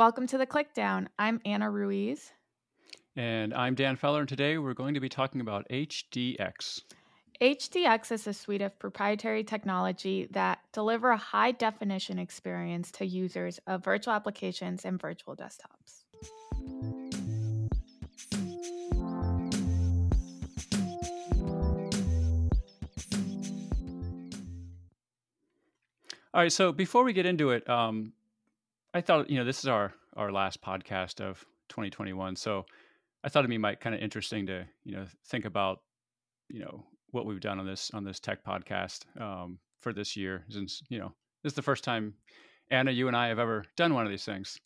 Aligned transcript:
Welcome 0.00 0.26
to 0.28 0.38
the 0.38 0.46
Clickdown. 0.46 1.08
I'm 1.18 1.42
Ana 1.44 1.70
Ruiz. 1.70 2.32
And 3.16 3.52
I'm 3.52 3.74
Dan 3.74 3.96
Feller, 3.96 4.20
and 4.20 4.28
today 4.30 4.56
we're 4.56 4.72
going 4.72 4.94
to 4.94 5.00
be 5.00 5.10
talking 5.10 5.42
about 5.42 5.68
HDX. 5.68 6.80
HDX 7.42 8.10
is 8.10 8.26
a 8.26 8.32
suite 8.32 8.62
of 8.62 8.78
proprietary 8.78 9.44
technology 9.44 10.26
that 10.30 10.60
deliver 10.72 11.10
a 11.10 11.18
high 11.18 11.52
definition 11.52 12.18
experience 12.18 12.90
to 12.92 13.04
users 13.04 13.60
of 13.66 13.84
virtual 13.84 14.14
applications 14.14 14.86
and 14.86 14.98
virtual 14.98 15.36
desktops. 15.36 16.04
All 26.32 26.40
right, 26.40 26.50
so 26.50 26.72
before 26.72 27.04
we 27.04 27.12
get 27.12 27.26
into 27.26 27.50
it, 27.50 27.68
um, 27.68 28.14
I 28.92 29.00
thought 29.00 29.30
you 29.30 29.38
know 29.38 29.44
this 29.44 29.60
is 29.60 29.66
our 29.66 29.92
our 30.16 30.32
last 30.32 30.62
podcast 30.62 31.20
of 31.20 31.44
2021, 31.68 32.36
so 32.36 32.66
I 33.22 33.28
thought 33.28 33.40
it'd 33.40 33.50
be 33.50 33.58
might 33.58 33.80
kind 33.80 33.94
of 33.94 34.00
interesting 34.00 34.46
to 34.46 34.66
you 34.84 34.96
know 34.96 35.06
think 35.26 35.44
about 35.44 35.80
you 36.48 36.60
know 36.60 36.84
what 37.10 37.26
we've 37.26 37.40
done 37.40 37.58
on 37.58 37.66
this 37.66 37.90
on 37.92 38.04
this 38.04 38.20
tech 38.20 38.44
podcast 38.44 39.04
um, 39.20 39.58
for 39.80 39.92
this 39.92 40.16
year 40.16 40.44
since 40.48 40.82
you 40.88 40.98
know 40.98 41.12
this 41.42 41.52
is 41.52 41.56
the 41.56 41.62
first 41.62 41.84
time 41.84 42.14
Ana, 42.70 42.90
you 42.90 43.08
and 43.08 43.16
I 43.16 43.28
have 43.28 43.38
ever 43.38 43.64
done 43.76 43.94
one 43.94 44.04
of 44.04 44.10
these 44.10 44.24
things. 44.24 44.58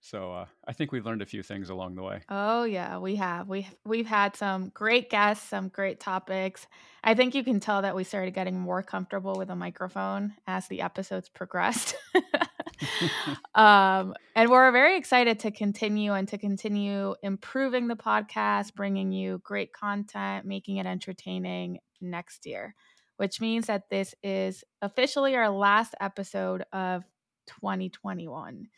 So 0.00 0.32
uh, 0.32 0.46
I 0.66 0.72
think 0.72 0.90
we've 0.90 1.06
learned 1.06 1.22
a 1.22 1.26
few 1.26 1.44
things 1.44 1.70
along 1.70 1.94
the 1.94 2.02
way. 2.02 2.22
Oh 2.28 2.64
yeah, 2.64 2.98
we 2.98 3.16
have. 3.16 3.48
We 3.48 3.68
we've 3.84 4.06
had 4.06 4.34
some 4.34 4.70
great 4.70 5.10
guests, 5.10 5.48
some 5.48 5.68
great 5.68 6.00
topics. 6.00 6.66
I 7.04 7.14
think 7.14 7.34
you 7.34 7.44
can 7.44 7.60
tell 7.60 7.82
that 7.82 7.94
we 7.94 8.02
started 8.02 8.34
getting 8.34 8.58
more 8.58 8.82
comfortable 8.82 9.36
with 9.36 9.48
a 9.48 9.56
microphone 9.56 10.34
as 10.46 10.66
the 10.66 10.80
episodes 10.80 11.28
progressed. 11.28 11.94
um, 13.54 14.14
and 14.34 14.50
we're 14.50 14.70
very 14.72 14.96
excited 14.96 15.40
to 15.40 15.50
continue 15.50 16.12
and 16.12 16.28
to 16.28 16.38
continue 16.38 17.14
improving 17.22 17.88
the 17.88 17.96
podcast, 17.96 18.74
bringing 18.74 19.12
you 19.12 19.40
great 19.44 19.72
content, 19.72 20.46
making 20.46 20.76
it 20.76 20.86
entertaining 20.86 21.78
next 22.00 22.46
year. 22.46 22.74
Which 23.18 23.40
means 23.40 23.66
that 23.66 23.88
this 23.90 24.14
is 24.22 24.64
officially 24.80 25.36
our 25.36 25.50
last 25.50 25.94
episode 26.00 26.64
of 26.72 27.04
2021. 27.46 28.68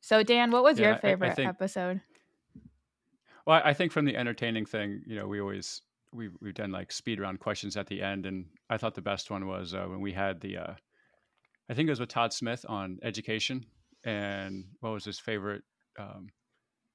So, 0.00 0.22
Dan, 0.22 0.50
what 0.50 0.62
was 0.62 0.78
yeah, 0.78 0.88
your 0.88 0.98
favorite 0.98 1.28
I, 1.28 1.32
I 1.32 1.34
think, 1.34 1.48
episode? 1.48 2.00
Well, 3.46 3.62
I 3.64 3.72
think 3.72 3.92
from 3.92 4.04
the 4.04 4.16
entertaining 4.16 4.66
thing, 4.66 5.02
you 5.06 5.16
know, 5.16 5.26
we 5.26 5.40
always 5.40 5.82
we've 6.12 6.36
we've 6.40 6.54
done 6.54 6.72
like 6.72 6.90
speed 6.90 7.20
round 7.20 7.40
questions 7.40 7.76
at 7.76 7.86
the 7.86 8.02
end, 8.02 8.26
and 8.26 8.46
I 8.68 8.76
thought 8.76 8.94
the 8.94 9.02
best 9.02 9.30
one 9.30 9.46
was 9.46 9.74
uh, 9.74 9.84
when 9.86 10.00
we 10.00 10.12
had 10.12 10.40
the, 10.40 10.58
uh, 10.58 10.74
I 11.68 11.74
think 11.74 11.88
it 11.88 11.90
was 11.92 12.00
with 12.00 12.08
Todd 12.08 12.32
Smith 12.32 12.64
on 12.68 12.98
education, 13.02 13.66
and 14.04 14.64
what 14.80 14.92
was 14.92 15.04
his 15.04 15.18
favorite 15.18 15.62
um, 15.98 16.28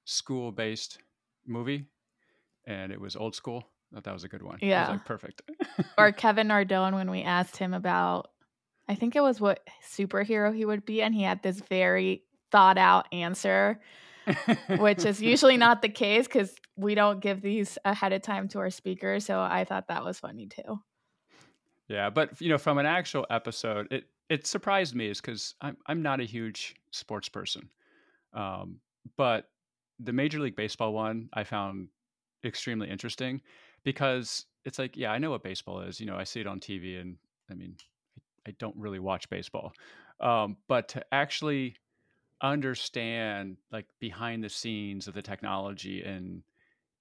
school 0.06 0.52
based 0.52 1.00
movie, 1.46 1.86
and 2.66 2.92
it 2.92 3.00
was 3.00 3.16
Old 3.16 3.36
School. 3.36 3.68
I 3.92 3.96
thought 3.96 4.04
that 4.06 4.14
was 4.14 4.24
a 4.24 4.30
good 4.30 4.44
one. 4.44 4.60
Yeah, 4.62 4.90
like 4.90 5.06
perfect. 5.06 5.42
or 5.98 6.12
Kevin 6.14 6.48
Nardone 6.48 6.94
when 6.94 7.12
we 7.12 7.24
asked 7.24 7.58
him 7.58 7.74
about, 7.74 8.32
I 8.88 8.96
think 8.96 9.16
it 9.16 9.22
was 9.22 9.42
what 9.42 9.60
superhero 9.94 10.56
he 10.56 10.66
would 10.66 10.86
be, 10.86 11.02
and 11.02 11.14
he 11.14 11.24
had 11.24 11.44
this 11.44 11.60
very 11.70 12.24
thought 12.52 12.78
out 12.78 13.08
answer, 13.12 13.82
which 14.78 15.06
is 15.06 15.22
usually 15.22 15.58
not 15.58 15.82
the 15.82 15.90
case 15.90 16.28
because 16.28 16.56
we 16.78 16.96
don't 16.96 17.20
give 17.20 17.42
these 17.42 17.78
ahead 17.84 18.14
of 18.14 18.22
time 18.22 18.48
to 18.50 18.60
our 18.60 18.70
speakers. 18.70 19.26
So 19.26 19.40
I 19.40 19.66
thought 19.66 19.90
that 19.90 20.06
was 20.06 20.20
funny 20.20 20.48
too. 20.48 20.80
Yeah, 21.88 22.10
but 22.10 22.40
you 22.40 22.48
know, 22.48 22.58
from 22.58 22.78
an 22.78 22.86
actual 22.86 23.26
episode, 23.30 23.92
it 23.92 24.06
it 24.32 24.48
surprised 24.48 24.96
me 24.96 25.08
is 25.08 25.20
because 25.20 25.56
I'm 25.60 25.76
I'm 25.88 26.02
not 26.02 26.22
a 26.22 26.24
huge 26.24 26.76
sports 26.92 27.28
person, 27.28 27.70
um, 28.34 28.80
but 29.18 29.50
the 30.00 30.14
Major 30.14 30.40
League 30.40 30.56
Baseball 30.56 30.94
one 30.94 31.28
I 31.34 31.44
found 31.44 31.90
extremely 32.46 32.90
interesting 32.90 33.42
because 33.84 34.46
it's 34.64 34.80
like, 34.80 34.96
yeah, 34.96 35.12
I 35.12 35.18
know 35.18 35.32
what 35.32 35.44
baseball 35.44 35.82
is. 35.82 36.00
You 36.00 36.06
know, 36.06 36.16
I 36.16 36.24
see 36.24 36.40
it 36.40 36.48
on 36.48 36.62
TV, 36.62 37.02
and 37.02 37.18
I 37.52 37.56
mean, 37.56 37.76
I 38.48 38.52
don't 38.52 38.76
really 38.78 39.00
watch 39.00 39.30
baseball, 39.30 39.74
um, 40.22 40.56
but 40.70 40.88
to 40.90 41.04
actually 41.12 41.76
understand 42.42 43.58
like 43.70 43.88
behind 44.00 44.46
the 44.46 44.50
scenes 44.50 45.10
of 45.10 45.14
the 45.14 45.22
technology 45.22 46.04
and 46.04 46.42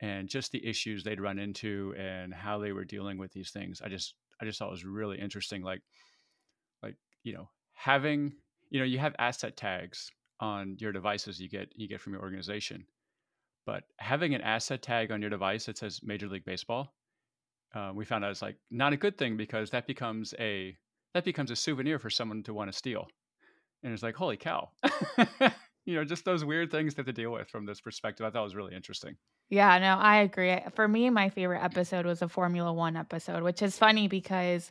and 0.00 0.28
just 0.28 0.50
the 0.50 0.66
issues 0.66 1.04
they'd 1.04 1.20
run 1.20 1.38
into 1.38 1.94
and 1.96 2.34
how 2.34 2.58
they 2.58 2.72
were 2.72 2.84
dealing 2.84 3.16
with 3.16 3.32
these 3.32 3.50
things 3.50 3.80
i 3.82 3.88
just 3.88 4.16
i 4.42 4.44
just 4.44 4.58
thought 4.58 4.68
it 4.68 4.70
was 4.70 4.84
really 4.84 5.18
interesting 5.18 5.62
like 5.62 5.80
you 7.22 7.32
know 7.32 7.48
having 7.74 8.32
you 8.70 8.78
know 8.78 8.84
you 8.84 8.98
have 8.98 9.14
asset 9.18 9.56
tags 9.56 10.10
on 10.40 10.76
your 10.78 10.92
devices 10.92 11.40
you 11.40 11.48
get 11.48 11.68
you 11.76 11.88
get 11.88 12.00
from 12.00 12.12
your 12.12 12.22
organization 12.22 12.84
but 13.66 13.84
having 13.98 14.34
an 14.34 14.40
asset 14.40 14.82
tag 14.82 15.10
on 15.10 15.20
your 15.20 15.30
device 15.30 15.66
that 15.66 15.78
says 15.78 16.00
major 16.02 16.28
league 16.28 16.44
baseball 16.44 16.94
uh, 17.74 17.92
we 17.94 18.04
found 18.04 18.24
out 18.24 18.30
it's 18.30 18.42
like 18.42 18.56
not 18.70 18.92
a 18.92 18.96
good 18.96 19.16
thing 19.16 19.36
because 19.36 19.70
that 19.70 19.86
becomes 19.86 20.34
a 20.38 20.76
that 21.14 21.24
becomes 21.24 21.50
a 21.50 21.56
souvenir 21.56 21.98
for 21.98 22.10
someone 22.10 22.42
to 22.44 22.54
want 22.54 22.70
to 22.70 22.76
steal. 22.76 23.06
And 23.82 23.92
it's 23.92 24.02
like 24.02 24.14
holy 24.16 24.36
cow. 24.36 24.70
You 25.86 25.96
know 25.96 26.04
just 26.04 26.26
those 26.26 26.44
weird 26.44 26.70
things 26.70 26.94
that 26.94 27.06
to 27.06 27.12
deal 27.12 27.32
with 27.32 27.48
from 27.48 27.64
this 27.64 27.80
perspective 27.80 28.24
i 28.24 28.30
thought 28.30 28.44
was 28.44 28.54
really 28.54 28.76
interesting. 28.76 29.16
Yeah 29.48 29.78
no 29.78 29.96
i 29.96 30.18
agree. 30.18 30.56
For 30.74 30.86
me 30.86 31.08
my 31.08 31.30
favorite 31.30 31.64
episode 31.64 32.04
was 32.04 32.20
a 32.22 32.28
formula 32.28 32.72
one 32.72 32.96
episode 32.96 33.42
which 33.42 33.62
is 33.62 33.78
funny 33.78 34.06
because 34.06 34.70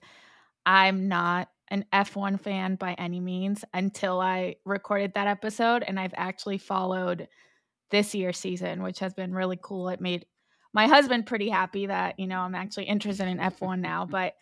i'm 0.67 1.09
not 1.09 1.49
an 1.71 1.85
f1 1.93 2.39
fan 2.39 2.75
by 2.75 2.93
any 2.93 3.19
means 3.19 3.63
until 3.73 4.19
i 4.19 4.55
recorded 4.65 5.13
that 5.13 5.27
episode 5.27 5.83
and 5.87 5.99
i've 5.99 6.13
actually 6.15 6.57
followed 6.57 7.27
this 7.91 8.13
year's 8.13 8.37
season 8.37 8.83
which 8.83 8.99
has 8.99 9.13
been 9.13 9.33
really 9.33 9.59
cool. 9.61 9.89
It 9.89 9.99
made 10.01 10.25
my 10.73 10.85
husband 10.87 11.25
pretty 11.25 11.49
happy 11.49 11.87
that 11.87 12.19
you 12.19 12.27
know 12.27 12.39
i'm 12.39 12.55
actually 12.55 12.85
interested 12.85 13.27
in 13.27 13.37
f1 13.37 13.79
now 13.79 14.05
but 14.09 14.33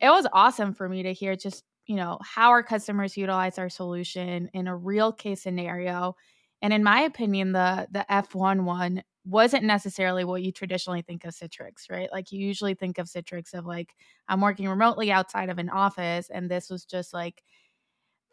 it 0.00 0.08
was 0.08 0.26
awesome 0.32 0.74
for 0.74 0.88
me 0.88 1.02
to 1.02 1.12
hear 1.12 1.36
just 1.36 1.64
you 1.86 1.96
know 1.96 2.18
how 2.22 2.50
our 2.50 2.62
customers 2.62 3.16
utilize 3.16 3.58
our 3.58 3.68
solution 3.68 4.50
in 4.52 4.66
a 4.66 4.76
real 4.76 5.12
case 5.12 5.42
scenario. 5.42 6.16
And 6.62 6.72
in 6.72 6.82
my 6.82 7.02
opinion 7.02 7.52
the 7.52 7.86
the 7.90 8.04
f1 8.10 8.64
one 8.64 9.02
wasn't 9.26 9.64
necessarily 9.64 10.24
what 10.24 10.42
you 10.42 10.52
traditionally 10.52 11.02
think 11.02 11.24
of 11.24 11.34
citrix 11.34 11.90
right 11.90 12.08
like 12.12 12.32
you 12.32 12.40
usually 12.40 12.74
think 12.74 12.98
of 12.98 13.06
citrix 13.06 13.54
of 13.54 13.66
like 13.66 13.94
i'm 14.28 14.40
working 14.40 14.68
remotely 14.68 15.10
outside 15.10 15.48
of 15.50 15.58
an 15.58 15.70
office 15.70 16.30
and 16.30 16.50
this 16.50 16.70
was 16.70 16.84
just 16.84 17.12
like 17.12 17.42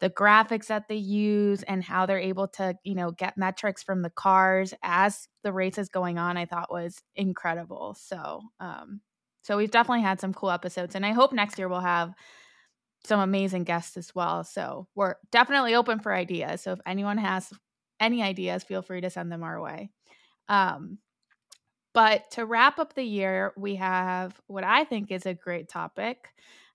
the 0.00 0.10
graphics 0.10 0.66
that 0.66 0.88
they 0.88 0.96
use 0.96 1.62
and 1.64 1.82
how 1.82 2.04
they're 2.06 2.18
able 2.18 2.48
to 2.48 2.76
you 2.84 2.94
know 2.94 3.10
get 3.12 3.36
metrics 3.38 3.82
from 3.82 4.02
the 4.02 4.10
cars 4.10 4.74
as 4.82 5.28
the 5.42 5.52
race 5.52 5.78
is 5.78 5.88
going 5.88 6.18
on 6.18 6.36
i 6.36 6.44
thought 6.44 6.72
was 6.72 7.02
incredible 7.16 7.94
so 7.98 8.40
um 8.60 9.00
so 9.42 9.56
we've 9.56 9.70
definitely 9.70 10.02
had 10.02 10.20
some 10.20 10.34
cool 10.34 10.50
episodes 10.50 10.94
and 10.94 11.06
i 11.06 11.12
hope 11.12 11.32
next 11.32 11.58
year 11.58 11.68
we'll 11.68 11.80
have 11.80 12.12
some 13.04 13.20
amazing 13.20 13.64
guests 13.64 13.96
as 13.96 14.14
well. 14.14 14.44
So 14.44 14.88
we're 14.94 15.16
definitely 15.30 15.74
open 15.74 16.00
for 16.00 16.14
ideas. 16.14 16.62
So 16.62 16.72
if 16.72 16.80
anyone 16.86 17.18
has 17.18 17.52
any 18.00 18.22
ideas, 18.22 18.64
feel 18.64 18.82
free 18.82 19.00
to 19.02 19.10
send 19.10 19.30
them 19.30 19.42
our 19.42 19.60
way. 19.60 19.90
Um, 20.48 20.98
but 21.92 22.30
to 22.32 22.44
wrap 22.44 22.78
up 22.78 22.94
the 22.94 23.04
year, 23.04 23.52
we 23.56 23.76
have 23.76 24.40
what 24.46 24.64
I 24.64 24.84
think 24.84 25.12
is 25.12 25.26
a 25.26 25.34
great 25.34 25.68
topic. 25.68 26.28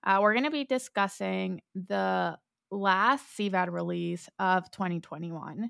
Uh, 0.03 0.19
we're 0.21 0.33
going 0.33 0.45
to 0.45 0.51
be 0.51 0.63
discussing 0.63 1.61
the 1.75 2.37
last 2.71 3.25
CVAD 3.37 3.71
release 3.71 4.29
of 4.39 4.71
2021. 4.71 5.69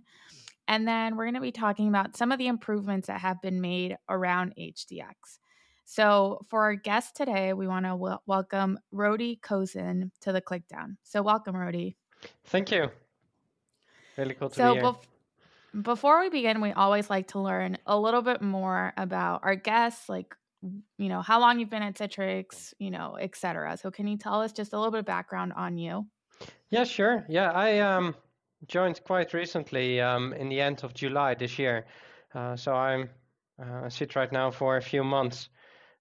And 0.68 0.88
then 0.88 1.16
we're 1.16 1.26
going 1.26 1.34
to 1.34 1.42
be 1.42 1.52
talking 1.52 1.88
about 1.88 2.16
some 2.16 2.32
of 2.32 2.38
the 2.38 2.48
improvements 2.48 3.08
that 3.08 3.20
have 3.22 3.42
been 3.42 3.60
made 3.60 3.98
around 4.08 4.54
HDX. 4.58 5.40
So, 5.84 6.46
for 6.48 6.62
our 6.62 6.76
guest 6.76 7.16
today, 7.16 7.54
we 7.54 7.68
want 7.68 7.86
to 7.86 7.90
w- 7.90 8.20
welcome 8.28 8.78
Rody 8.92 9.40
Kossen 9.42 10.12
to 10.22 10.32
the 10.32 10.40
Clickdown. 10.40 10.98
So, 11.04 11.24
welcome, 11.24 11.58
Rody. 11.58 11.98
Thank 12.46 12.70
you. 12.70 12.92
Really 14.16 14.36
cool 14.36 14.50
to 14.50 14.56
so 14.56 14.74
be 14.76 14.80
here. 14.82 14.90
Bef- 14.90 15.08
before 15.80 16.22
we 16.22 16.30
begin, 16.30 16.62
we 16.62 16.72
always 16.72 17.10
like 17.10 17.30
to 17.30 17.40
learn 17.40 17.78
a 17.86 18.00
little 18.00 18.22
bit 18.22 18.42
more 18.42 18.94
about 18.98 19.42
our 19.44 19.56
guests, 19.56 20.10
like 20.10 20.36
you 20.62 21.10
know 21.10 21.22
how 21.22 21.40
long 21.40 21.60
you've 21.60 21.70
been 21.70 21.84
at 21.84 21.96
Citrix, 21.96 22.74
you 22.80 22.92
know, 22.92 23.18
etc. 23.20 23.78
So, 23.78 23.92
can 23.92 24.08
you 24.08 24.18
tell 24.18 24.42
us 24.42 24.52
just 24.52 24.74
a 24.74 24.78
little 24.78 24.92
bit 24.92 25.00
of 25.00 25.06
background 25.06 25.54
on 25.56 25.78
you? 25.78 26.06
Yeah, 26.70 26.84
sure. 26.84 27.26
Yeah, 27.30 27.52
I 27.52 27.80
um, 27.80 28.16
joined 28.68 29.04
quite 29.04 29.34
recently 29.34 30.02
um, 30.02 30.34
in 30.34 30.50
the 30.50 30.62
end 30.62 30.84
of 30.84 30.94
July 30.94 31.36
this 31.36 31.58
year. 31.58 31.86
Uh, 32.34 32.56
so 32.56 32.74
I'm 32.74 33.10
uh, 33.62 33.90
sit 33.90 34.16
right 34.16 34.32
now 34.32 34.52
for 34.52 34.78
a 34.78 34.82
few 34.82 35.04
months. 35.04 35.50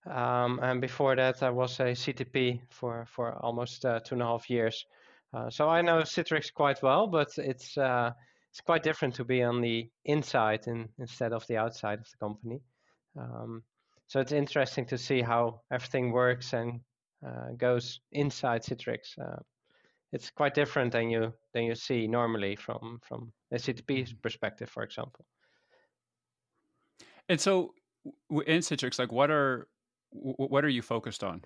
Um, 0.06 0.60
and 0.62 0.80
before 0.80 1.16
that, 1.16 1.42
I 1.42 1.50
was 1.50 1.80
a 1.80 1.94
CTP 1.94 2.60
for 2.70 3.06
for 3.06 3.34
almost 3.44 3.84
uh, 3.84 4.00
two 4.00 4.14
and 4.14 4.22
a 4.22 4.26
half 4.26 4.48
years. 4.48 4.86
Uh, 5.34 5.50
so 5.50 5.68
I 5.68 5.82
know 5.82 5.98
Citrix 6.02 6.52
quite 6.52 6.82
well, 6.82 7.06
but 7.06 7.28
it's 7.36 7.76
uh, 7.76 8.12
it's 8.58 8.64
quite 8.64 8.82
different 8.82 9.14
to 9.14 9.24
be 9.24 9.40
on 9.44 9.60
the 9.60 9.88
inside 10.04 10.66
in, 10.66 10.88
instead 10.98 11.32
of 11.32 11.46
the 11.46 11.56
outside 11.56 12.00
of 12.00 12.06
the 12.10 12.16
company. 12.18 12.60
Um, 13.16 13.62
so 14.08 14.18
it's 14.18 14.32
interesting 14.32 14.84
to 14.86 14.98
see 14.98 15.22
how 15.22 15.60
everything 15.70 16.10
works 16.10 16.52
and 16.52 16.80
uh, 17.24 17.52
goes 17.56 18.00
inside 18.10 18.64
Citrix. 18.64 19.16
Uh, 19.16 19.36
it's 20.12 20.30
quite 20.30 20.54
different 20.54 20.90
than 20.90 21.08
you 21.08 21.32
than 21.54 21.64
you 21.64 21.76
see 21.76 22.08
normally 22.08 22.56
from 22.56 22.98
from 23.06 23.32
a 23.52 23.58
CTP 23.58 23.84
mm-hmm. 23.86 24.16
perspective, 24.22 24.68
for 24.68 24.82
example. 24.82 25.24
And 27.28 27.40
so, 27.40 27.74
in 28.44 28.60
Citrix, 28.60 28.98
like, 28.98 29.12
what 29.12 29.30
are 29.30 29.68
what 30.10 30.64
are 30.64 30.68
you 30.68 30.82
focused 30.82 31.22
on? 31.22 31.42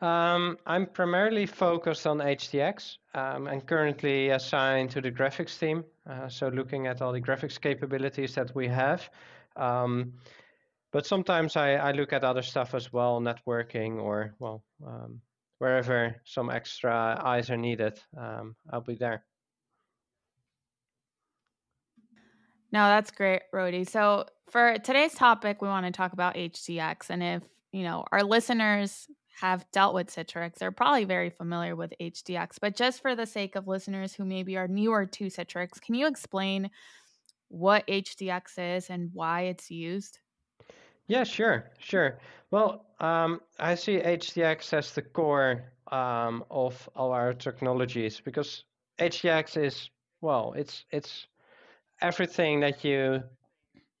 Um, 0.00 0.58
I'm 0.66 0.86
primarily 0.86 1.46
focused 1.46 2.06
on 2.06 2.18
HDX 2.18 2.98
um, 3.14 3.46
and 3.46 3.64
currently 3.66 4.30
assigned 4.30 4.90
to 4.90 5.00
the 5.00 5.10
graphics 5.10 5.58
team. 5.58 5.84
Uh, 6.08 6.28
so 6.28 6.48
looking 6.48 6.86
at 6.86 7.00
all 7.00 7.12
the 7.12 7.20
graphics 7.20 7.60
capabilities 7.60 8.34
that 8.34 8.54
we 8.54 8.68
have. 8.68 9.08
Um, 9.56 10.12
but 10.92 11.06
sometimes 11.06 11.56
I, 11.56 11.74
I, 11.74 11.92
look 11.92 12.12
at 12.12 12.24
other 12.24 12.42
stuff 12.42 12.74
as 12.74 12.92
well, 12.92 13.20
networking 13.20 14.00
or, 14.00 14.34
well, 14.38 14.64
um, 14.84 15.20
wherever 15.58 16.16
some 16.24 16.50
extra 16.50 17.20
eyes 17.24 17.50
are 17.50 17.56
needed, 17.56 17.98
um, 18.16 18.56
I'll 18.70 18.80
be 18.80 18.94
there. 18.94 19.24
No, 22.72 22.88
that's 22.88 23.12
great, 23.12 23.42
Rody. 23.52 23.84
So 23.84 24.26
for 24.50 24.78
today's 24.78 25.14
topic, 25.14 25.62
we 25.62 25.68
want 25.68 25.86
to 25.86 25.92
talk 25.92 26.12
about 26.12 26.34
HDX. 26.34 27.10
And 27.10 27.22
if, 27.22 27.42
you 27.72 27.84
know, 27.84 28.04
our 28.10 28.24
listeners 28.24 29.08
have 29.40 29.70
dealt 29.72 29.94
with 29.94 30.14
Citrix, 30.14 30.54
they're 30.54 30.72
probably 30.72 31.04
very 31.04 31.30
familiar 31.30 31.74
with 31.76 31.92
HDX. 32.00 32.56
But 32.60 32.76
just 32.76 33.02
for 33.02 33.14
the 33.14 33.26
sake 33.26 33.56
of 33.56 33.66
listeners 33.66 34.14
who 34.14 34.24
maybe 34.24 34.56
are 34.56 34.68
newer 34.68 35.06
to 35.06 35.26
Citrix, 35.26 35.80
can 35.80 35.94
you 35.94 36.06
explain 36.06 36.70
what 37.48 37.86
HDX 37.86 38.76
is 38.76 38.90
and 38.90 39.10
why 39.12 39.42
it's 39.42 39.70
used? 39.70 40.18
Yeah, 41.06 41.24
sure, 41.24 41.70
sure. 41.78 42.18
Well, 42.50 42.86
um, 43.00 43.40
I 43.58 43.74
see 43.74 43.98
HDX 43.98 44.72
as 44.72 44.92
the 44.92 45.02
core 45.02 45.64
um, 45.90 46.44
of 46.50 46.88
all 46.96 47.12
our 47.12 47.34
technologies 47.34 48.20
because 48.20 48.64
HDX 48.98 49.62
is 49.62 49.90
well, 50.20 50.54
it's 50.56 50.84
it's 50.90 51.26
everything 52.00 52.60
that 52.60 52.82
you 52.84 53.22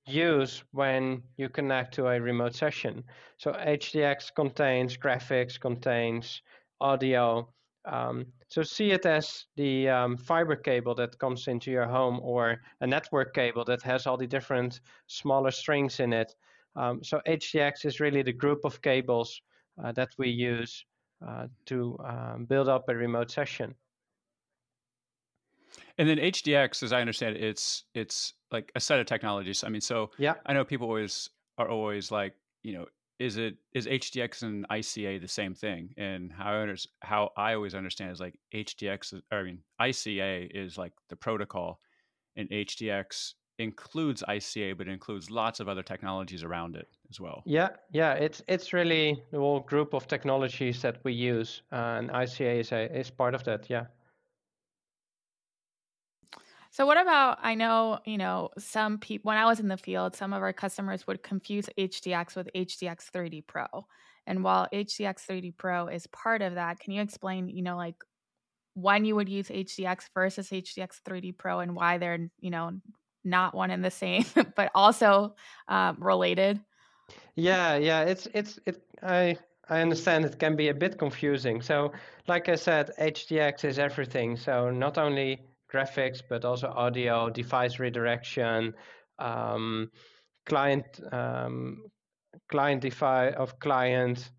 use 0.06 0.62
when 0.72 1.22
you 1.36 1.48
connect 1.48 1.94
to 1.94 2.08
a 2.08 2.20
remote 2.20 2.54
session. 2.54 3.04
So 3.38 3.52
HDX 3.52 4.34
contains 4.34 4.96
graphics, 4.96 5.58
contains 5.58 6.42
audio. 6.80 7.48
Um, 7.86 8.26
so 8.48 8.62
see 8.62 8.92
it 8.92 9.06
as 9.06 9.46
the 9.56 9.88
um, 9.88 10.16
fiber 10.16 10.56
cable 10.56 10.94
that 10.96 11.18
comes 11.18 11.48
into 11.48 11.70
your 11.70 11.86
home 11.86 12.20
or 12.22 12.60
a 12.80 12.86
network 12.86 13.34
cable 13.34 13.64
that 13.66 13.82
has 13.82 14.06
all 14.06 14.16
the 14.16 14.26
different 14.26 14.80
smaller 15.06 15.50
strings 15.50 16.00
in 16.00 16.12
it. 16.12 16.34
Um, 16.76 17.02
so 17.02 17.20
HDX 17.26 17.84
is 17.84 18.00
really 18.00 18.22
the 18.22 18.32
group 18.32 18.60
of 18.64 18.80
cables 18.82 19.40
uh, 19.82 19.92
that 19.92 20.10
we 20.18 20.28
use 20.28 20.84
uh, 21.26 21.46
to 21.66 21.96
um, 22.04 22.46
build 22.46 22.68
up 22.68 22.88
a 22.88 22.94
remote 22.94 23.30
session. 23.30 23.74
And 25.98 26.08
then 26.08 26.18
HDX, 26.18 26.82
as 26.82 26.92
I 26.92 27.00
understand 27.00 27.36
it, 27.36 27.44
it's 27.44 27.84
it's 27.94 28.34
like 28.50 28.72
a 28.74 28.80
set 28.80 28.98
of 28.98 29.06
technologies. 29.06 29.62
I 29.62 29.68
mean, 29.68 29.80
so 29.80 30.10
yeah, 30.18 30.34
I 30.46 30.52
know 30.52 30.64
people 30.64 30.88
always 30.88 31.30
are 31.58 31.68
always 31.68 32.10
like, 32.10 32.34
you 32.62 32.72
know, 32.72 32.86
is 33.18 33.36
it 33.36 33.56
is 33.72 33.86
HDX 33.86 34.42
and 34.42 34.68
ICA 34.68 35.20
the 35.20 35.28
same 35.28 35.54
thing? 35.54 35.94
And 35.96 36.32
how 36.32 36.52
I, 36.52 36.62
under, 36.62 36.76
how 37.00 37.30
I 37.36 37.54
always 37.54 37.74
understand 37.74 38.10
is 38.10 38.20
like 38.20 38.38
HDX, 38.52 39.20
or 39.30 39.38
I 39.38 39.42
mean 39.44 39.60
ICA 39.80 40.50
is 40.52 40.76
like 40.76 40.92
the 41.08 41.16
protocol, 41.16 41.78
and 42.36 42.50
HDX 42.50 43.34
includes 43.58 44.24
ICA, 44.28 44.76
but 44.76 44.88
includes 44.88 45.30
lots 45.30 45.60
of 45.60 45.68
other 45.68 45.82
technologies 45.82 46.42
around 46.42 46.74
it 46.74 46.88
as 47.08 47.20
well. 47.20 47.42
Yeah, 47.46 47.68
yeah, 47.92 48.14
it's 48.14 48.42
it's 48.48 48.72
really 48.72 49.22
the 49.30 49.38
whole 49.38 49.60
group 49.60 49.94
of 49.94 50.08
technologies 50.08 50.82
that 50.82 50.98
we 51.04 51.12
use, 51.12 51.62
uh, 51.72 51.98
and 51.98 52.10
ICA 52.10 52.60
is 52.60 52.72
a, 52.72 52.98
is 52.98 53.10
part 53.10 53.34
of 53.34 53.44
that. 53.44 53.70
Yeah. 53.70 53.86
So 56.74 56.86
what 56.86 57.00
about 57.00 57.38
I 57.40 57.54
know, 57.54 58.00
you 58.04 58.18
know, 58.18 58.50
some 58.58 58.98
people 58.98 59.28
when 59.28 59.38
I 59.38 59.44
was 59.44 59.60
in 59.60 59.68
the 59.68 59.76
field, 59.76 60.16
some 60.16 60.32
of 60.32 60.42
our 60.42 60.52
customers 60.52 61.06
would 61.06 61.22
confuse 61.22 61.66
HDX 61.78 62.34
with 62.34 62.50
HDX 62.52 63.12
3D 63.12 63.46
Pro. 63.46 63.86
And 64.26 64.42
while 64.42 64.66
HDX 64.72 65.24
3D 65.24 65.56
Pro 65.56 65.86
is 65.86 66.08
part 66.08 66.42
of 66.42 66.56
that, 66.56 66.80
can 66.80 66.92
you 66.92 67.00
explain, 67.00 67.48
you 67.48 67.62
know, 67.62 67.76
like 67.76 67.94
when 68.74 69.04
you 69.04 69.14
would 69.14 69.28
use 69.28 69.50
HDX 69.50 70.08
versus 70.14 70.50
HDX 70.50 71.00
3D 71.06 71.38
Pro 71.38 71.60
and 71.60 71.76
why 71.76 71.96
they're, 71.96 72.28
you 72.40 72.50
know, 72.50 72.72
not 73.22 73.54
one 73.54 73.70
and 73.70 73.84
the 73.84 73.90
same, 73.92 74.24
but 74.56 74.72
also 74.74 75.36
um, 75.68 75.96
related? 76.00 76.58
Yeah, 77.36 77.76
yeah, 77.76 78.00
it's 78.00 78.26
it's 78.34 78.58
it. 78.66 78.82
I 79.00 79.36
I 79.68 79.80
understand 79.80 80.24
it 80.24 80.40
can 80.40 80.56
be 80.56 80.70
a 80.70 80.74
bit 80.74 80.98
confusing. 80.98 81.62
So, 81.62 81.92
like 82.26 82.48
I 82.48 82.56
said, 82.56 82.90
HDX 82.98 83.64
is 83.64 83.78
everything. 83.78 84.36
So 84.36 84.70
not 84.70 84.98
only 84.98 85.53
graphics, 85.74 86.20
but 86.28 86.44
also 86.44 86.68
audio, 86.68 87.28
device 87.30 87.78
redirection, 87.78 88.72
um, 89.18 89.90
client 90.46 90.84
um, 91.12 91.82
client 92.50 92.80
device 92.82 93.34
of 93.36 93.58
client, 93.58 94.30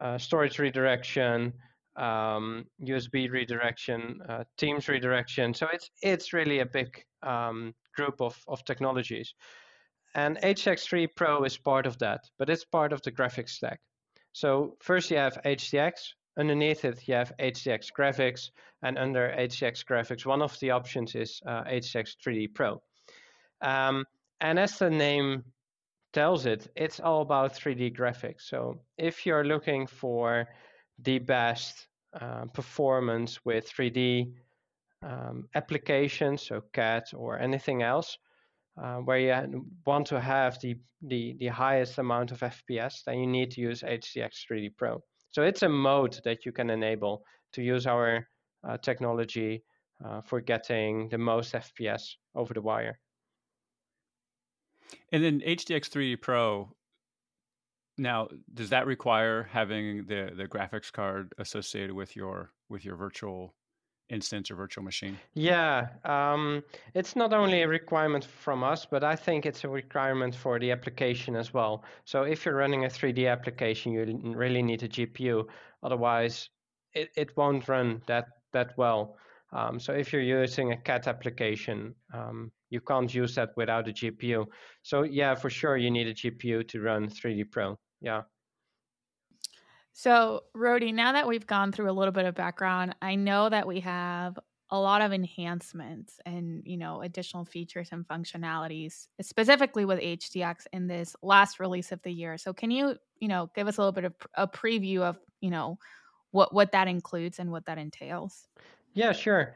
uh, 0.00 0.18
storage 0.18 0.58
redirection, 0.58 1.52
um, 1.96 2.64
USB 2.82 3.30
redirection, 3.30 4.18
uh, 4.28 4.44
Teams 4.58 4.88
redirection. 4.88 5.54
So 5.54 5.66
it's 5.72 5.90
it's 6.02 6.32
really 6.32 6.60
a 6.60 6.66
big 6.66 6.88
um, 7.22 7.74
group 7.96 8.20
of, 8.20 8.36
of 8.48 8.64
technologies. 8.64 9.34
And 10.14 10.38
HDX 10.38 10.88
3D 10.88 11.08
Pro 11.16 11.44
is 11.44 11.58
part 11.58 11.86
of 11.86 11.98
that, 11.98 12.20
but 12.38 12.48
it's 12.48 12.64
part 12.64 12.92
of 12.92 13.02
the 13.02 13.12
graphics 13.12 13.50
stack. 13.50 13.80
So 14.32 14.76
first 14.80 15.10
you 15.10 15.18
have 15.18 15.38
HDX, 15.44 15.92
Underneath 16.38 16.84
it, 16.84 17.08
you 17.08 17.14
have 17.14 17.32
HDX 17.38 17.90
graphics, 17.98 18.50
and 18.82 18.98
under 18.98 19.34
HDX 19.38 19.84
graphics, 19.84 20.26
one 20.26 20.42
of 20.42 20.58
the 20.60 20.70
options 20.70 21.14
is 21.14 21.40
uh, 21.46 21.64
HDX 21.64 22.16
3D 22.24 22.54
Pro. 22.54 22.82
Um, 23.62 24.04
and 24.40 24.58
as 24.58 24.78
the 24.78 24.90
name 24.90 25.44
tells 26.12 26.44
it, 26.46 26.68
it's 26.76 27.00
all 27.00 27.22
about 27.22 27.54
3D 27.54 27.96
graphics. 27.96 28.42
So 28.42 28.80
if 28.98 29.24
you're 29.24 29.44
looking 29.44 29.86
for 29.86 30.46
the 30.98 31.18
best 31.18 31.88
uh, 32.20 32.44
performance 32.52 33.44
with 33.44 33.70
3D 33.70 34.32
um, 35.02 35.48
applications, 35.54 36.42
so 36.42 36.62
CAD 36.72 37.04
or 37.14 37.38
anything 37.38 37.82
else, 37.82 38.18
uh, 38.82 38.96
where 38.96 39.18
you 39.18 39.66
want 39.86 40.06
to 40.08 40.20
have 40.20 40.60
the, 40.60 40.76
the, 41.02 41.34
the 41.38 41.46
highest 41.46 41.98
amount 41.98 42.30
of 42.32 42.40
FPS, 42.40 43.04
then 43.04 43.18
you 43.18 43.26
need 43.26 43.50
to 43.52 43.60
use 43.62 43.82
HDX 43.82 44.44
3D 44.50 44.76
Pro. 44.76 45.02
So 45.36 45.42
it's 45.42 45.62
a 45.62 45.68
mode 45.68 46.18
that 46.24 46.46
you 46.46 46.52
can 46.52 46.70
enable 46.70 47.22
to 47.52 47.62
use 47.62 47.86
our 47.86 48.26
uh, 48.66 48.78
technology 48.78 49.62
uh, 50.02 50.22
for 50.22 50.40
getting 50.40 51.10
the 51.10 51.18
most 51.18 51.52
FPS 51.52 52.14
over 52.34 52.54
the 52.54 52.62
wire. 52.62 52.98
And 55.12 55.22
then 55.22 55.42
HDX 55.46 55.90
3D 55.90 56.22
Pro. 56.22 56.70
Now, 57.98 58.28
does 58.54 58.70
that 58.70 58.86
require 58.86 59.42
having 59.42 60.06
the 60.06 60.32
the 60.34 60.48
graphics 60.48 60.90
card 60.90 61.34
associated 61.36 61.92
with 61.92 62.16
your 62.16 62.52
with 62.70 62.86
your 62.86 62.96
virtual 62.96 63.54
instance 64.08 64.50
or 64.50 64.56
virtual 64.56 64.84
machine? 64.84 65.18
Yeah, 65.34 65.88
um, 66.04 66.62
it's 66.94 67.16
not 67.16 67.32
only 67.32 67.62
a 67.62 67.68
requirement 67.68 68.24
from 68.24 68.62
us, 68.62 68.86
but 68.86 69.02
I 69.04 69.16
think 69.16 69.46
it's 69.46 69.64
a 69.64 69.68
requirement 69.68 70.34
for 70.34 70.58
the 70.58 70.70
application 70.70 71.36
as 71.36 71.52
well. 71.52 71.84
So 72.04 72.22
if 72.22 72.44
you're 72.44 72.56
running 72.56 72.84
a 72.84 72.88
3D 72.88 73.30
application, 73.30 73.92
you 73.92 74.20
really 74.34 74.62
need 74.62 74.82
a 74.82 74.88
GPU. 74.88 75.46
Otherwise, 75.82 76.48
it, 76.94 77.10
it 77.16 77.36
won't 77.36 77.68
run 77.68 78.02
that 78.06 78.26
that 78.52 78.76
well. 78.76 79.16
Um, 79.52 79.78
so 79.78 79.92
if 79.92 80.12
you're 80.12 80.22
using 80.22 80.72
a 80.72 80.76
CAD 80.76 81.06
application, 81.06 81.94
um, 82.12 82.50
you 82.70 82.80
can't 82.80 83.12
use 83.14 83.34
that 83.36 83.50
without 83.56 83.88
a 83.88 83.92
GPU. 83.92 84.46
So 84.82 85.02
yeah, 85.02 85.34
for 85.34 85.50
sure, 85.50 85.76
you 85.76 85.90
need 85.90 86.08
a 86.08 86.14
GPU 86.14 86.66
to 86.68 86.80
run 86.80 87.08
3D 87.08 87.50
Pro. 87.50 87.78
Yeah. 88.00 88.22
So, 89.98 90.42
Rody, 90.54 90.92
now 90.92 91.12
that 91.12 91.26
we've 91.26 91.46
gone 91.46 91.72
through 91.72 91.90
a 91.90 91.96
little 91.96 92.12
bit 92.12 92.26
of 92.26 92.34
background, 92.34 92.94
I 93.00 93.14
know 93.14 93.48
that 93.48 93.66
we 93.66 93.80
have 93.80 94.38
a 94.70 94.78
lot 94.78 95.00
of 95.00 95.10
enhancements 95.10 96.20
and 96.26 96.62
you 96.66 96.76
know 96.76 97.00
additional 97.00 97.46
features 97.46 97.88
and 97.92 98.06
functionalities 98.06 99.06
specifically 99.20 99.84
with 99.84 100.00
hdx 100.00 100.66
in 100.72 100.88
this 100.88 101.14
last 101.22 101.60
release 101.60 101.92
of 101.92 102.02
the 102.02 102.10
year. 102.10 102.36
So 102.36 102.52
can 102.52 102.70
you 102.70 102.96
you 103.20 103.28
know 103.28 103.48
give 103.54 103.68
us 103.68 103.78
a 103.78 103.80
little 103.80 103.92
bit 103.92 104.04
of 104.04 104.14
a 104.34 104.46
preview 104.46 105.00
of 105.00 105.18
you 105.40 105.50
know 105.50 105.78
what 106.32 106.52
what 106.52 106.72
that 106.72 106.88
includes 106.88 107.38
and 107.38 107.50
what 107.50 107.64
that 107.64 107.78
entails? 107.78 108.48
Yeah 108.92 109.12
sure 109.12 109.54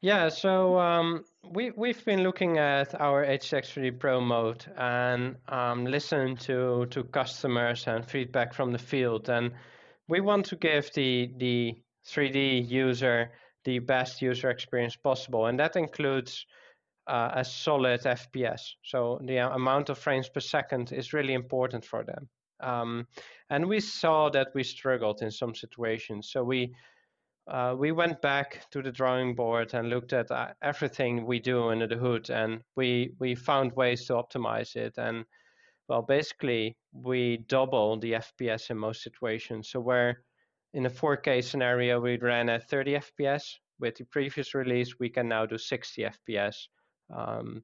yeah 0.00 0.28
so 0.28 0.78
um, 0.78 1.24
we, 1.52 1.70
we've 1.76 2.04
been 2.04 2.22
looking 2.22 2.58
at 2.58 2.98
our 3.00 3.24
HDX3D 3.24 3.98
Pro 3.98 4.20
mode 4.20 4.64
and 4.76 5.36
um, 5.48 5.86
to, 5.86 6.86
to 6.90 7.04
customers 7.04 7.86
and 7.86 8.04
feedback 8.04 8.54
from 8.54 8.72
the 8.72 8.78
field. 8.78 9.28
And 9.28 9.52
we 10.08 10.20
want 10.20 10.46
to 10.46 10.56
give 10.56 10.92
the, 10.94 11.30
the 11.38 11.74
3D 12.06 12.68
user 12.68 13.30
the 13.64 13.78
best 13.78 14.22
user 14.22 14.50
experience 14.50 14.96
possible. 14.96 15.46
And 15.46 15.58
that 15.58 15.76
includes 15.76 16.46
uh, 17.06 17.30
a 17.34 17.44
solid 17.44 18.02
FPS. 18.02 18.60
So 18.84 19.20
the 19.24 19.38
amount 19.38 19.88
of 19.88 19.98
frames 19.98 20.28
per 20.28 20.40
second 20.40 20.92
is 20.92 21.12
really 21.12 21.34
important 21.34 21.84
for 21.84 22.04
them. 22.04 22.28
Um, 22.60 23.06
and 23.50 23.66
we 23.66 23.80
saw 23.80 24.28
that 24.30 24.48
we 24.54 24.64
struggled 24.64 25.22
in 25.22 25.30
some 25.30 25.54
situations. 25.54 26.30
So 26.30 26.42
we 26.42 26.74
uh, 27.48 27.74
we 27.78 27.92
went 27.92 28.20
back 28.20 28.70
to 28.70 28.82
the 28.82 28.92
drawing 28.92 29.34
board 29.34 29.72
and 29.72 29.88
looked 29.88 30.12
at 30.12 30.30
uh, 30.30 30.48
everything 30.62 31.24
we 31.24 31.40
do 31.40 31.68
under 31.68 31.86
the 31.86 31.96
hood, 31.96 32.28
and 32.30 32.60
we 32.76 33.14
we 33.18 33.34
found 33.34 33.72
ways 33.72 34.06
to 34.06 34.12
optimize 34.14 34.76
it. 34.76 34.94
And 34.98 35.24
well, 35.88 36.02
basically, 36.02 36.76
we 36.92 37.38
double 37.48 37.98
the 37.98 38.12
FPS 38.12 38.70
in 38.70 38.76
most 38.76 39.02
situations. 39.02 39.70
So 39.70 39.80
where 39.80 40.22
in 40.74 40.84
a 40.86 40.90
4K 40.90 41.42
scenario 41.42 41.98
we 42.00 42.18
ran 42.18 42.50
at 42.50 42.68
30 42.68 42.98
FPS 42.98 43.54
with 43.80 43.96
the 43.96 44.04
previous 44.04 44.54
release, 44.54 44.98
we 44.98 45.08
can 45.08 45.28
now 45.28 45.46
do 45.46 45.56
60 45.56 46.02
FPS 46.02 46.56
um, 47.14 47.62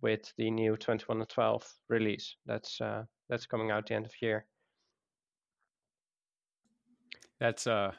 with 0.00 0.32
the 0.38 0.50
new 0.50 0.76
2112 0.76 1.64
release. 1.90 2.36
That's 2.46 2.80
uh, 2.80 3.04
that's 3.28 3.46
coming 3.46 3.70
out 3.70 3.86
the 3.86 3.94
end 3.94 4.06
of 4.06 4.22
year. 4.22 4.46
That's 7.38 7.66
uh 7.66 7.92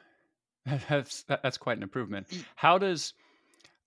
that's 0.88 1.24
that's 1.24 1.58
quite 1.58 1.76
an 1.76 1.82
improvement. 1.82 2.26
How 2.56 2.78
does 2.78 3.14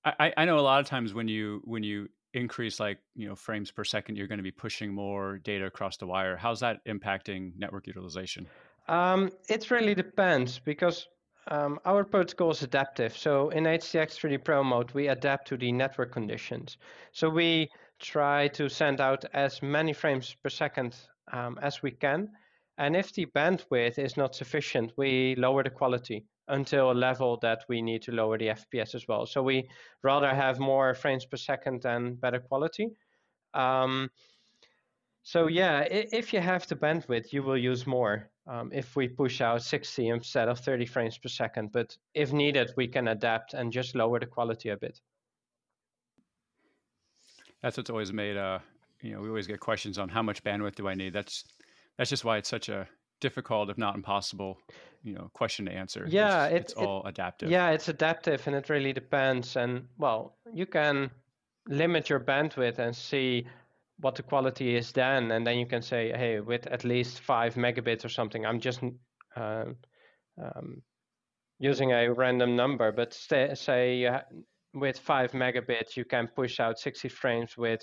I, 0.04 0.34
I 0.36 0.46
know 0.46 0.58
a 0.58 0.62
lot 0.62 0.80
of 0.80 0.88
times 0.88 1.14
when 1.14 1.28
you 1.28 1.62
when 1.66 1.84
you 1.84 2.10
increase 2.34 2.80
like 2.80 3.00
you 3.16 3.28
know 3.28 3.36
frames 3.36 3.72
per 3.72 3.84
second, 3.84 4.18
you're 4.18 4.28
going 4.28 4.40
to 4.40 4.44
be 4.44 4.52
pushing 4.52 4.94
more 4.94 5.38
data 5.40 5.66
across 5.66 5.98
the 5.98 6.08
wire. 6.08 6.36
How's 6.38 6.60
that 6.62 6.84
impacting 6.86 7.58
network 7.58 7.88
utilization? 7.88 8.48
Um, 8.88 9.32
it 9.48 9.70
really 9.70 9.94
depends 9.94 10.60
because 10.60 11.08
um, 11.48 11.80
our 11.86 12.04
protocol 12.04 12.52
is 12.52 12.64
adaptive. 12.64 13.16
So 13.16 13.50
in 13.50 13.66
HDX 13.66 14.18
3D 14.20 14.44
Pro 14.44 14.64
mode, 14.64 14.92
we 14.92 15.08
adapt 15.08 15.48
to 15.50 15.58
the 15.58 15.72
network 15.72 16.12
conditions. 16.12 16.78
So 17.12 17.30
we 17.30 17.70
try 18.00 18.48
to 18.50 18.70
send 18.70 19.00
out 19.00 19.24
as 19.34 19.62
many 19.62 19.94
frames 19.94 20.36
per 20.42 20.50
second 20.50 20.96
um, 21.32 21.60
as 21.62 21.84
we 21.84 21.92
can. 21.92 22.30
And 22.78 22.96
if 22.96 23.14
the 23.14 23.28
bandwidth 23.28 24.00
is 24.00 24.18
not 24.18 24.36
sufficient, 24.36 24.94
we 24.98 25.36
lower 25.36 25.64
the 25.64 25.70
quality 25.70 26.26
until 26.52 26.92
a 26.92 26.94
level 26.94 27.38
that 27.42 27.64
we 27.68 27.82
need 27.82 28.02
to 28.04 28.12
lower 28.12 28.38
the 28.38 28.48
FPS 28.48 28.94
as 28.94 29.08
well. 29.08 29.26
So 29.26 29.42
we 29.42 29.68
rather 30.04 30.34
have 30.34 30.60
more 30.60 30.94
frames 30.94 31.26
per 31.26 31.38
second 31.38 31.86
and 31.86 32.20
better 32.20 32.40
quality. 32.40 32.90
Um, 33.54 34.12
so 35.24 35.48
yeah, 35.48 35.82
if 35.90 36.34
you 36.34 36.42
have 36.42 36.68
the 36.68 36.76
bandwidth, 36.76 37.32
you 37.32 37.44
will 37.44 37.58
use 37.58 37.88
more. 37.88 38.30
Um, 38.48 38.72
if 38.74 38.96
we 38.96 39.08
push 39.08 39.40
out 39.40 39.62
60 39.62 40.10
instead 40.10 40.50
of 40.50 40.60
30 40.60 40.86
frames 40.88 41.18
per 41.18 41.30
second, 41.30 41.72
but 41.72 41.96
if 42.14 42.34
needed, 42.34 42.72
we 42.76 42.88
can 42.88 43.08
adapt 43.08 43.54
and 43.54 43.72
just 43.72 43.96
lower 43.96 44.20
the 44.20 44.26
quality 44.26 44.70
a 44.70 44.78
bit. 44.78 45.00
That's 47.62 47.78
what's 47.78 47.90
always 47.92 48.12
made. 48.12 48.38
Uh, 48.38 48.60
you 49.02 49.14
know, 49.14 49.22
we 49.22 49.30
always 49.30 49.48
get 49.48 49.60
questions 49.60 50.00
on 50.00 50.10
how 50.10 50.24
much 50.24 50.44
bandwidth 50.44 50.76
do 50.76 50.88
I 50.88 50.96
need. 50.96 51.14
That's 51.14 51.46
that's 51.98 52.10
just 52.10 52.26
why 52.26 52.38
it's 52.38 52.50
such 52.50 52.70
a 52.70 52.88
difficult, 53.22 53.70
if 53.70 53.78
not 53.78 53.96
impossible, 53.96 54.60
you 55.04 55.14
know, 55.14 55.30
question 55.34 55.66
to 55.66 55.72
answer. 55.72 56.06
Yeah, 56.10 56.48
it's, 56.48 56.54
it, 56.54 56.62
it's 56.62 56.74
all 56.74 57.04
adaptive. 57.06 57.50
Yeah, 57.50 57.70
it's 57.70 57.88
adaptive, 57.88 58.46
and 58.48 58.56
it 58.56 58.70
really 58.70 58.92
depends. 58.92 59.56
And 59.56 59.88
well, 59.98 60.36
you 60.54 60.66
can 60.66 61.10
limit 61.68 62.10
your 62.10 62.20
bandwidth 62.20 62.80
and 62.80 62.94
see 62.94 63.48
what 64.00 64.16
the 64.16 64.24
quality 64.24 64.76
is 64.76 64.92
then, 64.92 65.32
and 65.32 65.48
then 65.48 65.58
you 65.58 65.66
can 65.66 65.82
say, 65.82 66.12
hey, 66.12 66.40
with 66.40 66.68
at 66.68 66.84
least 66.84 67.20
five 67.22 67.56
megabits 67.56 68.04
or 68.04 68.10
something, 68.10 68.46
I'm 68.46 68.60
just 68.60 68.82
uh, 69.36 69.66
um, 70.42 70.82
using 71.60 71.92
a 71.92 72.12
random 72.12 72.56
number, 72.56 72.92
but 72.92 73.14
st- 73.14 73.58
say 73.58 74.06
uh, 74.06 74.22
with 74.74 74.98
five 74.98 75.32
megabits, 75.34 75.96
you 75.96 76.04
can 76.04 76.28
push 76.28 76.60
out 76.60 76.80
60 76.80 77.10
frames 77.10 77.58
with 77.58 77.82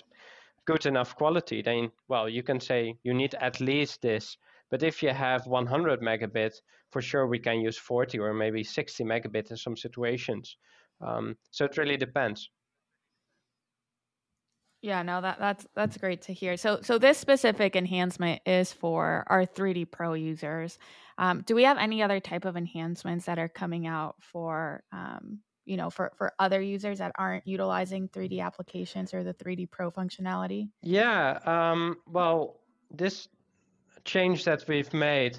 good 0.67 0.87
enough 0.87 1.15
quality, 1.17 1.63
then, 1.63 1.91
well, 2.09 2.29
you 2.29 2.43
can 2.43 2.61
say 2.61 2.95
you 3.03 3.15
need 3.15 3.35
at 3.41 3.61
least 3.61 4.03
this. 4.03 4.37
But 4.71 4.83
if 4.83 5.03
you 5.03 5.11
have 5.11 5.47
100 5.47 6.01
megabits, 6.01 6.61
for 6.91 7.03
sure 7.03 7.27
we 7.27 7.39
can 7.39 7.61
use 7.61 7.77
40 7.77 8.19
or 8.19 8.35
maybe 8.35 8.65
60 8.65 9.05
megabits 9.05 9.51
in 9.51 9.57
some 9.57 9.77
situations. 9.77 10.57
Um, 11.01 11.37
so 11.51 11.65
it 11.65 11.77
really 11.77 11.97
depends. 11.97 12.51
Yeah, 14.81 15.03
no, 15.03 15.21
that 15.21 15.41
that's 15.41 15.67
that's 15.75 15.97
great 15.97 16.23
to 16.23 16.33
hear. 16.33 16.57
So 16.57 16.81
so 16.83 16.99
this 16.99 17.19
specific 17.19 17.75
enhancement 17.75 18.43
is 18.47 18.73
for 18.73 19.25
our 19.27 19.45
3D 19.45 19.91
Pro 19.91 20.13
users. 20.15 20.79
Um, 21.19 21.43
do 21.45 21.57
we 21.57 21.65
have 21.65 21.79
any 21.79 22.01
other 22.01 22.21
type 22.21 22.45
of 22.45 22.57
enhancements 22.57 23.27
that 23.27 23.41
are 23.41 23.49
coming 23.49 23.89
out 23.89 24.15
for 24.21 24.85
um, 24.93 25.41
you 25.69 25.77
know 25.77 25.91
for 25.91 26.11
for 26.17 26.33
other 26.39 26.61
users 26.61 26.99
that 26.99 27.13
aren't 27.17 27.47
utilizing 27.47 28.09
3d 28.09 28.43
applications 28.43 29.13
or 29.13 29.23
the 29.23 29.35
3d 29.35 29.71
pro 29.71 29.91
functionality 29.91 30.71
yeah 30.83 31.39
um, 31.45 31.97
well 32.07 32.61
this 32.91 33.29
change 34.15 34.45
that 34.45 34.61
we've 34.69 34.95
made 34.95 35.35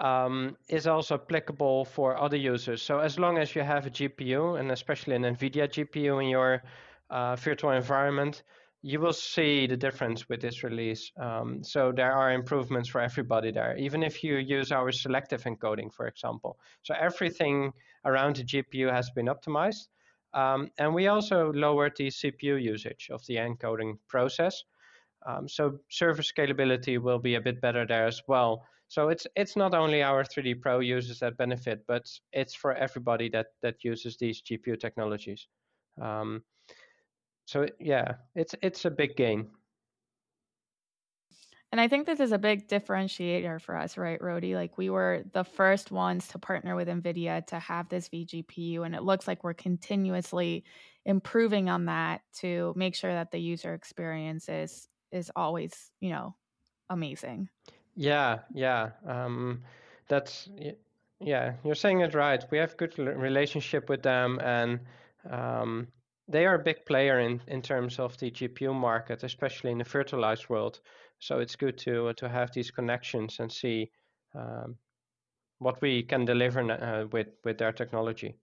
um, 0.00 0.56
is 0.68 0.86
also 0.86 1.14
applicable 1.14 1.84
for 1.84 2.08
other 2.24 2.40
users 2.52 2.80
so 2.82 2.94
as 3.08 3.18
long 3.18 3.38
as 3.38 3.54
you 3.54 3.62
have 3.62 3.86
a 3.86 3.90
gpu 3.98 4.58
and 4.58 4.70
especially 4.78 5.14
an 5.14 5.24
nvidia 5.34 5.66
gpu 5.74 6.22
in 6.22 6.28
your 6.28 6.62
uh, 7.10 7.34
virtual 7.36 7.72
environment 7.82 8.42
you 8.82 9.00
will 9.00 9.12
see 9.12 9.66
the 9.66 9.76
difference 9.76 10.28
with 10.28 10.40
this 10.40 10.62
release. 10.62 11.10
Um, 11.20 11.64
so 11.64 11.92
there 11.92 12.12
are 12.12 12.32
improvements 12.32 12.88
for 12.88 13.00
everybody 13.00 13.50
there, 13.50 13.76
even 13.76 14.02
if 14.02 14.22
you 14.22 14.36
use 14.36 14.70
our 14.70 14.92
selective 14.92 15.42
encoding, 15.44 15.92
for 15.92 16.06
example. 16.06 16.58
So 16.82 16.94
everything 16.94 17.72
around 18.04 18.36
the 18.36 18.44
GPU 18.44 18.92
has 18.92 19.10
been 19.10 19.26
optimized. 19.26 19.88
Um, 20.32 20.70
and 20.78 20.94
we 20.94 21.08
also 21.08 21.52
lowered 21.52 21.94
the 21.96 22.08
CPU 22.08 22.62
usage 22.62 23.08
of 23.10 23.24
the 23.26 23.36
encoding 23.36 23.98
process. 24.08 24.62
Um, 25.26 25.48
so 25.48 25.78
server 25.90 26.22
scalability 26.22 26.98
will 27.00 27.18
be 27.18 27.34
a 27.34 27.40
bit 27.40 27.60
better 27.60 27.86
there 27.86 28.06
as 28.06 28.22
well. 28.28 28.64
So 28.88 29.10
it's 29.10 29.26
it's 29.36 29.56
not 29.56 29.74
only 29.74 30.02
our 30.02 30.24
3D 30.24 30.60
Pro 30.62 30.80
users 30.80 31.18
that 31.20 31.36
benefit, 31.36 31.84
but 31.86 32.08
it's 32.32 32.54
for 32.54 32.74
everybody 32.74 33.28
that 33.30 33.48
that 33.62 33.84
uses 33.84 34.16
these 34.16 34.40
GPU 34.40 34.80
technologies. 34.80 35.46
Um, 36.00 36.42
so 37.44 37.66
yeah, 37.78 38.14
it's 38.34 38.54
it's 38.62 38.84
a 38.84 38.90
big 38.90 39.16
gain. 39.16 39.48
And 41.70 41.80
I 41.82 41.88
think 41.88 42.06
this 42.06 42.20
is 42.20 42.32
a 42.32 42.38
big 42.38 42.66
differentiator 42.66 43.60
for 43.60 43.76
us, 43.76 43.98
right, 43.98 44.22
Rody? 44.22 44.54
Like 44.54 44.78
we 44.78 44.88
were 44.88 45.24
the 45.34 45.44
first 45.44 45.90
ones 45.90 46.26
to 46.28 46.38
partner 46.38 46.74
with 46.74 46.88
NVIDIA 46.88 47.46
to 47.48 47.58
have 47.58 47.90
this 47.90 48.08
vGPU, 48.08 48.86
and 48.86 48.94
it 48.94 49.02
looks 49.02 49.28
like 49.28 49.44
we're 49.44 49.52
continuously 49.52 50.64
improving 51.04 51.68
on 51.68 51.84
that 51.86 52.22
to 52.40 52.72
make 52.74 52.94
sure 52.94 53.12
that 53.12 53.32
the 53.32 53.38
user 53.38 53.74
experience 53.74 54.48
is 54.48 54.88
is 55.12 55.30
always, 55.36 55.90
you 56.00 56.10
know, 56.10 56.34
amazing. 56.90 57.48
Yeah, 57.94 58.40
yeah. 58.54 58.90
Um, 59.06 59.62
that's 60.08 60.48
yeah. 61.20 61.54
You're 61.64 61.74
saying 61.74 62.00
it 62.00 62.14
right. 62.14 62.44
We 62.50 62.58
have 62.58 62.76
good 62.76 62.96
relationship 62.98 63.88
with 63.88 64.02
them, 64.02 64.38
and 64.42 64.80
um, 65.28 65.88
they 66.28 66.46
are 66.46 66.54
a 66.54 66.62
big 66.62 66.84
player 66.86 67.20
in, 67.20 67.40
in 67.48 67.62
terms 67.62 67.98
of 67.98 68.16
the 68.18 68.30
GPU 68.30 68.74
market, 68.74 69.24
especially 69.24 69.72
in 69.72 69.78
the 69.78 69.84
virtualized 69.84 70.48
world. 70.48 70.80
So 71.18 71.40
it's 71.40 71.56
good 71.56 71.76
to 71.78 72.12
to 72.14 72.28
have 72.28 72.52
these 72.52 72.70
connections 72.70 73.40
and 73.40 73.50
see 73.50 73.90
um, 74.34 74.76
what 75.58 75.80
we 75.82 76.02
can 76.02 76.24
deliver 76.24 76.60
uh, 76.60 77.06
with 77.06 77.28
with 77.44 77.58
their 77.58 77.72
technology. 77.72 78.36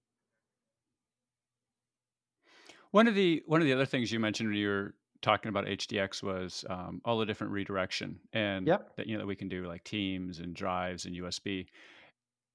One 2.92 3.08
of 3.08 3.16
the 3.16 3.44
one 3.46 3.62
of 3.62 3.68
the 3.68 3.74
other 3.74 3.86
things 3.86 4.12
you 4.12 4.20
mentioned 4.20 4.50
when 4.50 4.58
you 4.58 4.68
were 4.68 4.96
talking 5.26 5.50
about 5.50 5.66
HDX 5.66 6.22
was 6.24 6.64
um, 6.70 7.02
all 7.04 7.18
the 7.18 7.26
different 7.26 7.52
redirection 7.52 8.20
and 8.32 8.68
yep. 8.68 8.96
that 8.96 9.08
you 9.08 9.16
know 9.16 9.22
that 9.22 9.28
we 9.28 9.36
can 9.36 9.50
do 9.50 9.66
like 9.68 9.84
Teams 9.84 10.40
and 10.40 10.56
drives 10.56 11.06
and 11.06 11.16
USB. 11.16 11.66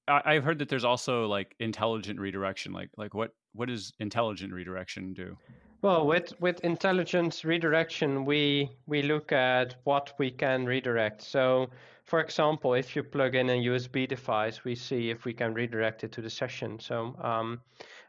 I, 0.07 0.33
have 0.33 0.43
heard 0.43 0.59
that 0.59 0.69
there's 0.69 0.83
also 0.83 1.27
like 1.27 1.53
intelligent 1.59 2.19
redirection. 2.19 2.73
Like 2.73 2.89
like 2.97 3.13
what 3.13 3.33
what 3.53 3.67
does 3.67 3.93
intelligent 3.99 4.53
redirection 4.53 5.13
do? 5.13 5.37
Well, 5.81 6.05
with 6.05 6.33
with 6.39 6.59
intelligent 6.61 7.43
redirection, 7.43 8.23
we 8.25 8.69
we 8.87 9.01
look 9.01 9.31
at 9.31 9.75
what 9.83 10.13
we 10.17 10.31
can 10.31 10.65
redirect. 10.65 11.21
So, 11.21 11.69
for 12.05 12.19
example, 12.21 12.73
if 12.73 12.95
you 12.95 13.03
plug 13.03 13.35
in 13.35 13.49
a 13.49 13.63
USB 13.65 14.07
device, 14.07 14.63
we 14.63 14.75
see 14.75 15.09
if 15.09 15.25
we 15.25 15.33
can 15.33 15.53
redirect 15.53 16.03
it 16.03 16.11
to 16.13 16.21
the 16.21 16.29
session. 16.29 16.79
So, 16.79 17.15
um, 17.21 17.61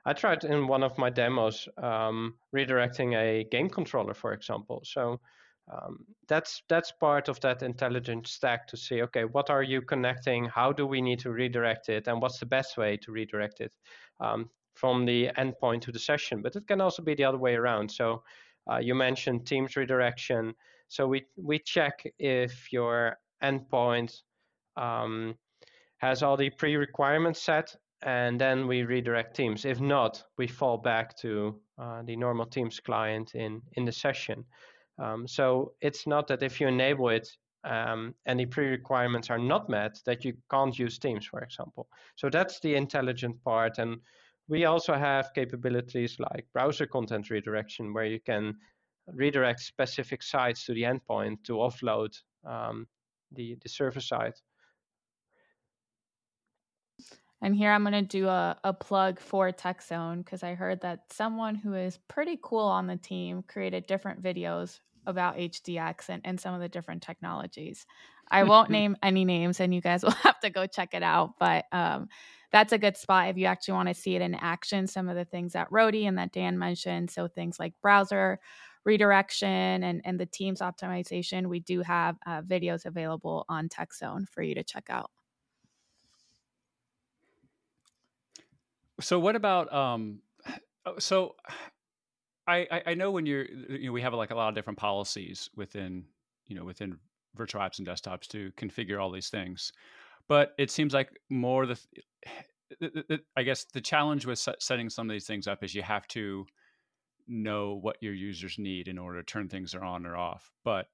I 0.05 0.13
tried 0.13 0.45
in 0.45 0.67
one 0.67 0.83
of 0.83 0.99
my 0.99 1.11
demos 1.11 1.69
um, 1.79 2.35
redirecting 2.55 3.15
a 3.15 3.45
game 3.45 3.69
controller, 3.69 4.15
for 4.15 4.33
example. 4.33 4.83
So, 4.85 5.21
um, 5.71 6.05
that's 6.29 6.63
that's 6.69 6.93
part 6.93 7.29
of 7.29 7.41
that 7.41 7.63
intelligent 7.63 8.27
stack 8.27 8.67
to 8.67 8.77
see 8.77 9.03
okay 9.03 9.25
what 9.25 9.49
are 9.49 9.63
you 9.63 9.81
connecting? 9.81 10.45
How 10.47 10.73
do 10.73 10.87
we 10.87 11.01
need 11.01 11.21
to 11.21 11.31
redirect 11.31 11.89
it? 11.89 12.09
And 12.09 12.21
what's 12.21 12.39
the 12.39 12.47
best 12.47 12.77
way 12.77 12.97
to 12.97 13.13
redirect 13.13 13.61
it 13.61 13.73
um, 14.21 14.51
from 14.75 15.05
the 15.05 15.31
endpoint 15.39 15.83
to 15.83 15.93
the 15.93 15.99
session? 15.99 16.43
But 16.43 16.57
it 16.57 16.67
can 16.67 16.81
also 16.81 17.03
be 17.03 17.15
the 17.15 17.25
other 17.25 17.39
way 17.39 17.55
around. 17.55 17.91
So 17.91 18.23
uh, 18.71 18.79
you 18.79 18.95
mentioned 18.95 19.47
teams 19.47 19.77
redirection. 19.77 20.55
So 20.89 21.07
we 21.07 21.27
we 21.37 21.59
check 21.61 22.05
if 22.19 22.73
your 22.73 23.19
endpoint 23.43 24.21
um, 24.77 25.37
has 25.99 26.23
all 26.23 26.37
the 26.37 26.51
pre-requirements 26.51 27.41
set 27.41 27.77
and 28.03 28.41
then 28.41 28.67
we 28.67 28.83
redirect 28.83 29.37
teams 29.37 29.65
if 29.65 29.81
not 29.81 30.23
we 30.39 30.47
fall 30.47 30.77
back 30.77 31.17
to 31.17 31.59
uh, 31.79 32.03
the 32.03 32.17
normal 32.17 32.47
teams 32.47 32.81
client 32.81 33.35
in 33.35 33.61
in 33.73 33.85
the 33.85 33.93
session 33.93 34.45
um, 34.99 35.27
so 35.27 35.73
it's 35.81 36.07
not 36.07 36.27
that 36.29 36.43
if 36.43 36.61
you 36.61 36.69
enable 36.69 37.09
it 37.09 37.29
um, 37.65 38.15
and 38.27 38.41
the 38.41 38.47
pre-requirements 38.47 39.31
are 39.31 39.39
not 39.39 39.69
met, 39.69 39.99
that 40.05 40.25
you 40.25 40.35
can't 40.51 40.79
use 40.79 40.99
Teams, 40.99 41.27
for 41.27 41.41
example. 41.41 41.89
So 42.17 42.29
that's 42.29 42.61
the 42.61 42.75
intelligent 42.75 43.43
part, 43.45 43.79
and 43.79 44.01
we 44.49 44.65
also 44.65 44.95
have 44.95 45.33
capabilities 45.35 46.17
like 46.19 46.47
browser 46.53 46.87
content 46.87 47.31
redirection, 47.31 47.93
where 47.95 48.05
you 48.05 48.21
can 48.21 48.57
redirect 49.07 49.61
specific 49.61 50.23
sites 50.23 50.65
to 50.67 50.75
the 50.75 50.83
endpoint 50.83 51.45
to 51.45 51.55
offload 51.55 52.17
um, 52.45 52.87
the, 53.33 53.57
the 53.63 53.69
server 53.69 54.01
side. 54.01 54.35
And 57.43 57.57
here 57.57 57.73
I'm 57.73 57.83
going 57.83 57.93
to 57.93 58.03
do 58.03 58.29
a, 58.29 58.57
a 58.63 58.73
plug 58.73 59.19
for 59.19 59.51
TechZone 59.51 60.25
because 60.25 60.45
I 60.45 60.55
heard 60.55 60.81
that 60.83 61.13
someone 61.13 61.57
who 61.57 61.75
is 61.75 61.99
pretty 62.07 62.39
cool 62.41 62.61
on 62.61 62.87
the 62.87 62.97
team 62.97 63.43
created 63.43 63.87
different 63.87 64.23
videos 64.23 64.79
about 65.07 65.37
HDX 65.37 66.09
and, 66.09 66.23
and 66.25 66.41
some 66.41 66.55
of 66.55 66.61
the 66.61 66.69
different 66.69 67.03
technologies. 67.03 67.85
I 68.31 68.45
won't 68.45 68.71
name 68.79 68.97
any 69.03 69.25
names 69.25 69.59
and 69.59 69.75
you 69.75 69.81
guys 69.81 70.03
will 70.05 70.13
have 70.13 70.39
to 70.41 70.51
go 70.51 70.67
check 70.67 70.95
it 70.95 71.03
out. 71.03 71.33
But 71.41 71.65
um, 71.73 72.09
that's 72.53 72.73
a 72.73 72.79
good 72.79 72.97
spot 72.97 73.31
if 73.31 73.37
you 73.37 73.47
actually 73.47 73.75
want 73.75 73.89
to 73.89 73.95
see 73.95 74.15
it 74.15 74.23
in 74.23 74.37
action. 74.37 74.87
Some 74.87 75.09
of 75.09 75.17
the 75.17 75.25
things 75.25 75.55
that 75.55 75.73
Rody 75.73 76.07
and 76.07 76.19
that 76.19 76.33
Dan 76.33 76.61
mentioned. 76.61 77.11
So 77.11 77.27
things 77.27 77.59
like 77.59 77.75
browser 77.83 78.39
redirection 78.85 79.83
and, 79.83 80.01
and 80.05 80.19
the 80.19 80.27
Teams 80.27 80.61
optimization. 80.61 81.49
We 81.49 81.59
do 81.59 81.83
have 81.83 82.17
uh, 82.25 82.43
videos 82.43 82.87
available 82.87 83.45
on 83.49 83.69
TechZone 83.69 84.29
for 84.29 84.43
you 84.43 84.55
to 84.55 84.63
check 84.63 84.87
out. 84.91 85.11
So 89.03 89.19
what 89.19 89.37
about 89.37 89.73
um 89.73 90.21
oh, 90.87 90.99
so 90.99 91.35
I 92.47 92.83
I 92.87 92.95
know 92.95 93.11
when 93.11 93.27
you're 93.27 93.45
you 93.45 93.87
know 93.87 93.93
we 93.93 94.03
have 94.03 94.15
like 94.15 94.31
a 94.31 94.35
lot 94.35 94.49
of 94.49 94.55
different 94.55 94.79
policies 94.79 95.51
within 95.57 96.05
you 96.47 96.57
know 96.57 96.65
within 96.65 96.99
virtual 97.35 97.61
apps 97.61 97.79
and 97.79 97.87
desktops 97.87 98.27
to 98.29 98.51
configure 98.53 99.01
all 99.01 99.11
these 99.11 99.29
things. 99.29 99.73
But 100.29 100.53
it 100.59 100.71
seems 100.71 100.95
like 100.95 101.11
more 101.31 101.67
the, 101.67 101.81
the, 102.81 103.05
the 103.09 103.21
I 103.37 103.43
guess 103.43 103.65
the 103.65 103.81
challenge 103.81 104.27
with 104.27 104.45
setting 104.59 104.89
some 104.89 105.09
of 105.09 105.15
these 105.15 105.27
things 105.27 105.47
up 105.47 105.63
is 105.63 105.75
you 105.75 105.83
have 105.83 106.07
to 106.09 106.47
know 107.29 107.79
what 107.81 107.97
your 108.01 108.15
users 108.15 108.59
need 108.59 108.89
in 108.89 108.99
order 108.99 109.23
to 109.23 109.27
turn 109.27 109.49
things 109.49 109.75
on 109.75 110.07
or 110.07 110.17
off. 110.17 110.51
But 110.65 110.87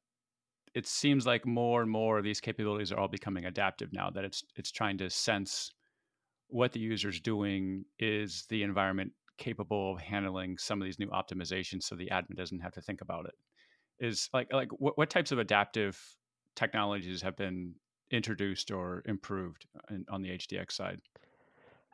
it 0.74 0.86
seems 0.86 1.26
like 1.26 1.46
more 1.46 1.82
and 1.82 1.90
more 1.90 2.18
of 2.18 2.24
these 2.24 2.40
capabilities 2.40 2.92
are 2.92 2.98
all 2.98 3.08
becoming 3.08 3.46
adaptive 3.46 3.92
now 3.92 4.10
that 4.10 4.24
it's 4.24 4.44
it's 4.56 4.70
trying 4.70 4.98
to 4.98 5.10
sense 5.10 5.72
what 6.48 6.72
the 6.72 6.80
user's 6.80 7.20
doing 7.20 7.84
is 7.98 8.46
the 8.48 8.62
environment 8.62 9.12
capable 9.36 9.92
of 9.92 10.00
handling 10.00 10.58
some 10.58 10.80
of 10.82 10.86
these 10.86 10.98
new 10.98 11.08
optimizations 11.08 11.84
so 11.84 11.94
the 11.94 12.08
admin 12.10 12.36
doesn't 12.36 12.60
have 12.60 12.72
to 12.72 12.80
think 12.80 13.00
about 13.00 13.26
it. 13.26 13.34
Is 14.00 14.28
like 14.32 14.52
like 14.52 14.68
what, 14.72 14.96
what 14.98 15.10
types 15.10 15.32
of 15.32 15.38
adaptive 15.38 15.98
technologies 16.56 17.22
have 17.22 17.36
been 17.36 17.74
introduced 18.10 18.70
or 18.70 19.02
improved 19.06 19.66
in, 19.90 20.04
on 20.10 20.22
the 20.22 20.30
hdx 20.30 20.72
side? 20.72 21.00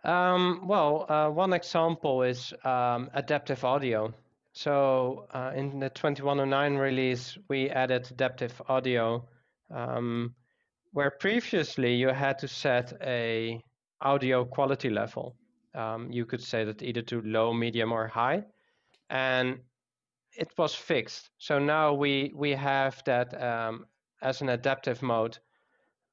Um, 0.04 0.66
well 0.66 1.06
uh, 1.08 1.30
one 1.30 1.52
example 1.52 2.22
is 2.22 2.52
um, 2.64 3.10
adaptive 3.14 3.64
audio. 3.64 4.12
So 4.52 5.26
uh, 5.34 5.52
in 5.56 5.80
the 5.80 5.90
2109 5.90 6.76
release 6.76 7.38
we 7.48 7.70
added 7.70 8.08
adaptive 8.10 8.60
audio 8.68 9.26
um, 9.74 10.34
where 10.92 11.10
previously 11.10 11.94
you 11.94 12.08
had 12.08 12.38
to 12.38 12.48
set 12.48 12.92
a 13.02 13.60
audio 14.04 14.44
quality 14.44 14.90
level. 14.90 15.34
Um, 15.74 16.10
you 16.12 16.24
could 16.26 16.42
say 16.42 16.64
that 16.64 16.82
either 16.82 17.02
to 17.02 17.20
low, 17.22 17.52
medium, 17.52 17.92
or 17.92 18.06
high, 18.06 18.44
and 19.10 19.58
it 20.36 20.52
was 20.56 20.74
fixed. 20.74 21.30
So 21.38 21.58
now 21.58 21.94
we 21.94 22.32
we 22.34 22.50
have 22.52 23.02
that 23.04 23.40
um, 23.42 23.86
as 24.22 24.40
an 24.40 24.48
adaptive 24.50 25.02
mode, 25.02 25.38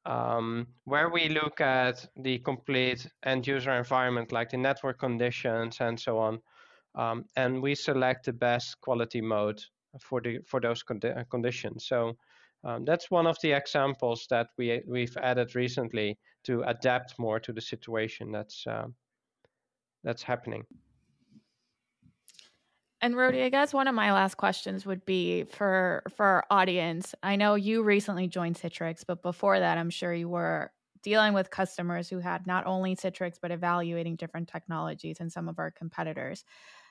um, 0.06 0.68
where 0.86 1.10
we 1.10 1.30
look 1.30 1.62
at 1.62 2.06
the 2.16 2.40
complete 2.40 3.08
end 3.24 3.48
user 3.48 3.72
environment, 3.72 4.32
like 4.32 4.50
the 4.50 4.58
network 4.58 5.00
conditions 5.00 5.78
and 5.80 6.00
so 6.00 6.18
on, 6.18 6.42
um, 6.96 7.26
and 7.36 7.62
we 7.62 7.76
select 7.76 8.26
the 8.26 8.34
best 8.34 8.80
quality 8.82 9.22
mode 9.22 9.62
for 10.00 10.22
the 10.22 10.40
for 10.48 10.60
those 10.60 10.84
condi- 10.84 11.30
conditions. 11.30 11.86
So 11.86 12.18
um, 12.64 12.86
that's 12.86 13.10
one 13.10 13.28
of 13.28 13.38
the 13.42 13.52
examples 13.52 14.28
that 14.30 14.48
we 14.58 14.82
we've 14.88 15.16
added 15.18 15.56
recently 15.56 16.18
to 16.44 16.62
adapt 16.64 17.18
more 17.18 17.40
to 17.40 17.52
the 17.52 17.62
situation 17.62 18.32
that's 18.32 18.66
uh, 18.68 18.88
that's 20.04 20.24
happening. 20.24 20.64
And 23.04 23.18
Rody, 23.18 23.42
I 23.42 23.50
guess 23.50 23.74
one 23.74 23.88
of 23.88 23.96
my 23.96 24.14
last 24.14 24.38
questions 24.38 24.86
would 24.86 25.04
be 25.06 25.46
for 25.46 26.04
for 26.16 26.26
our 26.26 26.46
audience. 26.52 27.16
I 27.24 27.36
know 27.36 27.56
you 27.56 27.82
recently 27.82 28.28
joined 28.28 28.58
Citrix, 28.58 29.04
but 29.06 29.24
before 29.24 29.60
that, 29.60 29.80
I'm 29.80 29.90
sure 29.90 30.14
you 30.14 30.30
were 30.30 30.72
dealing 31.02 31.34
with 31.34 31.50
customers 31.50 32.10
who 32.10 32.20
had 32.20 32.46
not 32.46 32.68
only 32.68 32.96
Citrix 32.96 33.38
but 33.42 33.50
evaluating 33.50 34.18
different 34.18 34.48
technologies 34.48 35.20
and 35.20 35.32
some 35.32 35.50
of 35.50 35.58
our 35.58 35.72
competitors. 35.72 36.46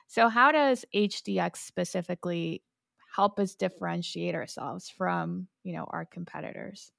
So, 0.07 0.27
how 0.27 0.51
does 0.51 0.83
HDX 0.93 1.55
specifically 1.55 2.61
help 3.15 3.39
us 3.39 3.55
differentiate 3.55 4.35
ourselves 4.35 4.89
from 4.89 5.47
you 5.63 5.73
know 5.73 5.85
our 5.89 6.05
competitors? 6.05 6.91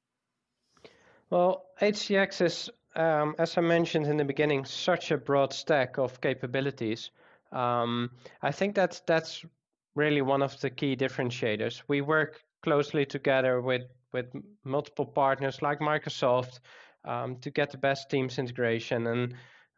Well 1.30 1.64
HDX 1.80 2.40
is 2.40 2.70
um, 2.94 3.34
as 3.38 3.56
i 3.56 3.60
mentioned 3.60 4.06
in 4.06 4.16
the 4.18 4.24
beginning 4.24 4.64
such 4.64 5.10
a 5.10 5.16
broad 5.16 5.52
stack 5.52 5.98
of 5.98 6.20
capabilities. 6.20 7.10
Um, 7.52 8.10
i 8.42 8.50
think 8.52 8.74
that's 8.74 9.00
that's 9.00 9.44
really 9.94 10.22
one 10.22 10.42
of 10.42 10.58
the 10.60 10.70
key 10.70 10.96
differentiators. 10.96 11.82
We 11.88 12.00
work 12.00 12.42
closely 12.62 13.04
together 13.04 13.60
with 13.60 13.82
with 14.12 14.26
multiple 14.64 15.06
partners 15.06 15.62
like 15.62 15.80
microsoft 15.80 16.60
um, 17.04 17.36
to 17.40 17.50
get 17.50 17.70
the 17.70 17.78
best 17.78 18.10
teams 18.10 18.38
integration. 18.38 19.06
And 19.06 19.34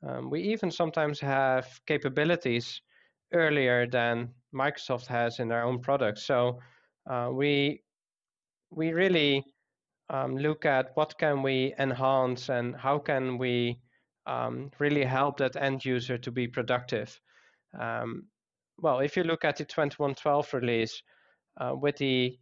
um, 0.07 0.31
we 0.31 0.41
even 0.41 0.71
sometimes 0.71 1.21
have 1.21 1.67
capabilities 1.87 2.81
earlier 3.33 3.87
than 3.87 4.31
Microsoft 4.55 5.07
has 5.07 5.41
in 5.41 5.49
their 5.49 5.65
own 5.65 5.81
products. 5.81 6.25
So 6.25 6.61
uh, 7.11 7.31
we 7.33 7.83
we 8.71 8.93
really 8.93 9.45
um, 10.11 10.37
look 10.37 10.65
at 10.65 10.91
what 10.95 11.19
can 11.19 11.43
we 11.43 11.75
enhance 11.79 12.49
and 12.49 12.77
how 12.77 12.99
can 12.99 13.39
we 13.39 13.79
um, 14.27 14.71
really 14.79 15.05
help 15.05 15.39
that 15.39 15.57
end 15.57 15.85
user 15.85 16.19
to 16.19 16.31
be 16.31 16.47
productive. 16.47 17.19
Um, 17.79 18.27
well, 18.79 19.01
if 19.01 19.17
you 19.17 19.25
look 19.25 19.45
at 19.45 19.57
the 19.57 19.65
2112 19.65 20.55
release 20.55 21.03
uh, 21.61 21.75
with 21.75 21.97
the 21.97 22.37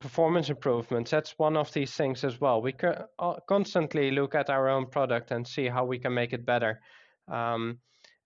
performance 0.00 0.50
improvements, 0.50 1.10
that's 1.10 1.34
one 1.38 1.56
of 1.56 1.72
these 1.72 1.92
things 1.94 2.24
as 2.24 2.40
well. 2.40 2.62
We 2.62 2.74
uh, 3.18 3.34
constantly 3.48 4.10
look 4.10 4.34
at 4.34 4.50
our 4.50 4.68
own 4.68 4.86
product 4.86 5.30
and 5.32 5.46
see 5.46 5.66
how 5.66 5.84
we 5.84 5.98
can 5.98 6.14
make 6.14 6.32
it 6.32 6.46
better. 6.46 6.80
Um, 7.26 7.78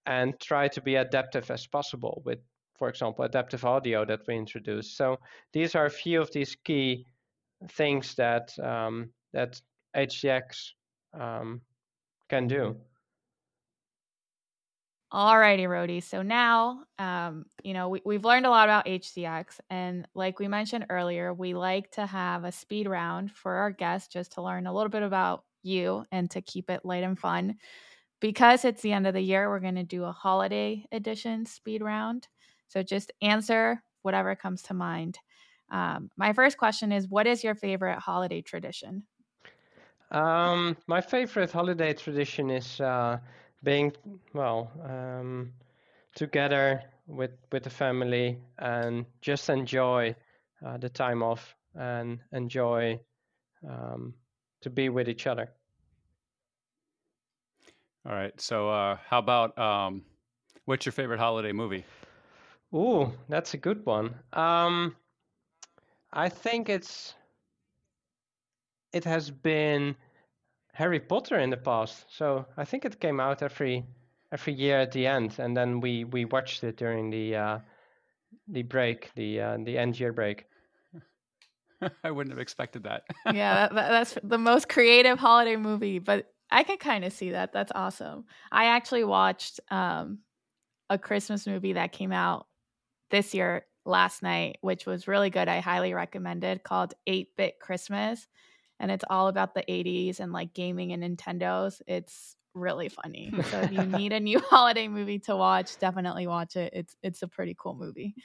and 0.07 0.38
try 0.40 0.68
to 0.68 0.81
be 0.81 0.96
adaptive 0.96 1.51
as 1.51 1.66
possible 1.66 2.22
with, 2.25 2.38
for 2.83 2.88
example, 2.88 3.25
adaptive 3.25 3.64
audio 3.64 4.05
that 4.05 4.27
we 4.27 4.35
introduced. 4.35 4.97
So 4.97 5.16
these 5.53 5.77
are 5.77 5.87
a 5.87 5.90
few 5.90 6.21
of 6.21 6.33
these 6.33 6.57
key 6.64 7.07
things 7.71 8.16
that 8.16 8.51
um, 8.59 9.11
that 9.33 9.61
HDX 9.97 10.73
um, 11.14 11.61
can 12.29 12.49
do. 12.49 12.75
Alrighty, 15.12 15.68
Rody. 15.68 16.01
So 16.01 16.23
now, 16.23 16.83
um, 16.99 17.45
you 17.62 17.73
know, 17.73 17.88
we, 17.88 18.03
we've 18.05 18.25
learned 18.25 18.47
a 18.47 18.51
lot 18.51 18.64
about 18.64 18.87
HDX. 18.87 19.61
And 19.71 20.09
like 20.16 20.40
we 20.40 20.49
mentioned 20.49 20.87
earlier, 20.90 21.33
we 21.33 21.55
like 21.55 21.88
to 21.92 22.05
have 22.05 22.42
a 22.42 22.51
speed 22.51 22.88
round 22.88 23.31
for 23.31 23.53
our 23.53 23.71
guests 23.71 24.12
just 24.12 24.33
to 24.33 24.42
learn 24.42 24.66
a 24.66 24.75
little 24.75 24.90
bit 24.90 25.05
about 25.05 25.45
you 25.62 26.05
and 26.11 26.29
to 26.33 26.42
keep 26.42 26.68
it 26.68 26.85
light 26.85 27.05
and 27.05 27.16
fun 27.16 27.59
because 28.23 28.64
it's 28.64 28.83
the 28.83 28.92
end 28.92 29.07
of 29.07 29.14
the 29.14 29.21
year, 29.21 29.49
we're 29.49 29.61
going 29.61 29.75
to 29.75 29.83
do 29.83 30.05
a 30.05 30.12
holiday 30.12 30.85
edition 30.92 31.45
speed 31.45 31.83
round. 31.83 32.29
So 32.72 32.82
just 32.82 33.12
answer 33.20 33.82
whatever 34.02 34.35
comes 34.35 34.62
to 34.64 34.74
mind. 34.74 35.18
Um, 35.70 36.11
my 36.16 36.32
first 36.32 36.56
question 36.58 36.92
is 36.92 37.08
What 37.08 37.26
is 37.26 37.44
your 37.44 37.54
favorite 37.54 37.98
holiday 37.98 38.42
tradition? 38.42 39.06
Um, 40.11 40.76
my 40.87 41.00
favorite 41.00 41.50
holiday 41.52 41.94
tradition 41.94 42.50
is 42.50 42.80
uh, 42.80 43.18
being, 43.62 43.92
well, 44.35 44.70
um, 44.85 45.54
together 46.14 46.82
with, 47.06 47.32
with 47.50 47.64
the 47.64 47.70
family 47.70 48.42
and 48.58 49.06
just 49.20 49.48
enjoy 49.48 50.14
uh, 50.64 50.76
the 50.78 50.90
time 50.90 51.22
off 51.22 51.56
and 51.74 52.20
enjoy 52.32 53.00
um, 53.68 54.14
to 54.62 54.70
be 54.70 54.88
with 54.90 55.08
each 55.08 55.26
other. 55.26 55.50
All 58.04 58.12
right. 58.12 58.38
So, 58.40 58.68
uh, 58.68 58.96
how 59.06 59.18
about 59.18 59.56
um, 59.58 60.04
what's 60.64 60.87
your 60.87 60.92
favorite 60.92 61.18
holiday 61.20 61.52
movie? 61.52 61.85
Ooh, 62.74 63.12
that's 63.28 63.54
a 63.54 63.58
good 63.58 63.85
one. 63.85 64.14
Um, 64.32 64.96
I 66.12 66.28
think 66.28 66.68
it's 66.68 67.14
it 68.92 69.04
has 69.04 69.30
been 69.30 69.96
Harry 70.72 71.00
Potter 71.00 71.38
in 71.38 71.50
the 71.50 71.56
past. 71.56 72.06
So 72.08 72.46
I 72.56 72.64
think 72.64 72.85
it 72.85 73.00
came 73.00 73.20
out 73.20 73.42
every 73.42 73.85
every 74.32 74.54
year 74.54 74.80
at 74.80 74.92
the 74.92 75.06
end, 75.06 75.38
and 75.38 75.56
then 75.56 75.80
we 75.80 76.04
we 76.04 76.24
watched 76.24 76.64
it 76.64 76.76
during 76.76 77.11
the 77.11 77.37
uh, 77.37 77.58
the 78.48 78.62
break, 78.62 79.11
the 79.14 79.40
uh, 79.40 79.58
the 79.62 79.76
end 79.76 80.00
year 80.00 80.12
break. 80.12 80.46
I 82.04 82.11
wouldn't 82.11 82.32
have 82.32 82.40
expected 82.40 82.85
that. 82.85 83.02
yeah, 83.35 83.68
that, 83.68 83.74
that's 83.90 84.18
the 84.22 84.38
most 84.38 84.68
creative 84.68 85.18
holiday 85.18 85.56
movie, 85.56 85.98
but 85.98 86.32
I 86.50 86.62
can 86.62 86.78
kind 86.78 87.04
of 87.04 87.12
see 87.12 87.30
that. 87.30 87.52
That's 87.52 87.72
awesome. 87.74 88.24
I 88.50 88.66
actually 88.66 89.04
watched 89.04 89.61
um, 89.70 90.18
a 90.88 90.98
Christmas 90.98 91.46
movie 91.46 91.74
that 91.74 91.92
came 91.92 92.12
out 92.12 92.46
this 93.12 93.33
year 93.35 93.64
last 93.85 94.22
night, 94.22 94.59
which 94.62 94.87
was 94.87 95.07
really 95.07 95.31
good. 95.31 95.46
I 95.46 95.61
highly 95.61 95.94
recommend 95.94 96.42
it 96.42 96.64
called 96.64 96.94
8 97.07 97.29
Bit 97.37 97.61
Christmas. 97.61 98.27
And 98.81 98.90
it's 98.90 99.05
all 99.09 99.29
about 99.29 99.55
the 99.55 99.62
80s 99.68 100.18
and 100.18 100.33
like 100.33 100.55
gaming 100.55 100.92
and 100.92 101.05
Nintendos. 101.05 101.81
It's 101.87 102.35
really 102.55 102.88
funny. 102.88 103.33
So 103.51 103.61
if 103.61 103.72
you 103.72 103.83
need 103.87 104.12
a 104.12 104.18
new 104.18 104.40
holiday 104.51 104.88
movie 104.88 105.20
to 105.20 105.37
watch, 105.37 105.79
definitely 105.79 106.27
watch 106.27 106.57
it. 106.57 106.72
It's 106.75 106.96
it's 107.03 107.22
a 107.22 107.29
pretty 107.29 107.55
cool 107.57 107.75
movie. 107.75 108.16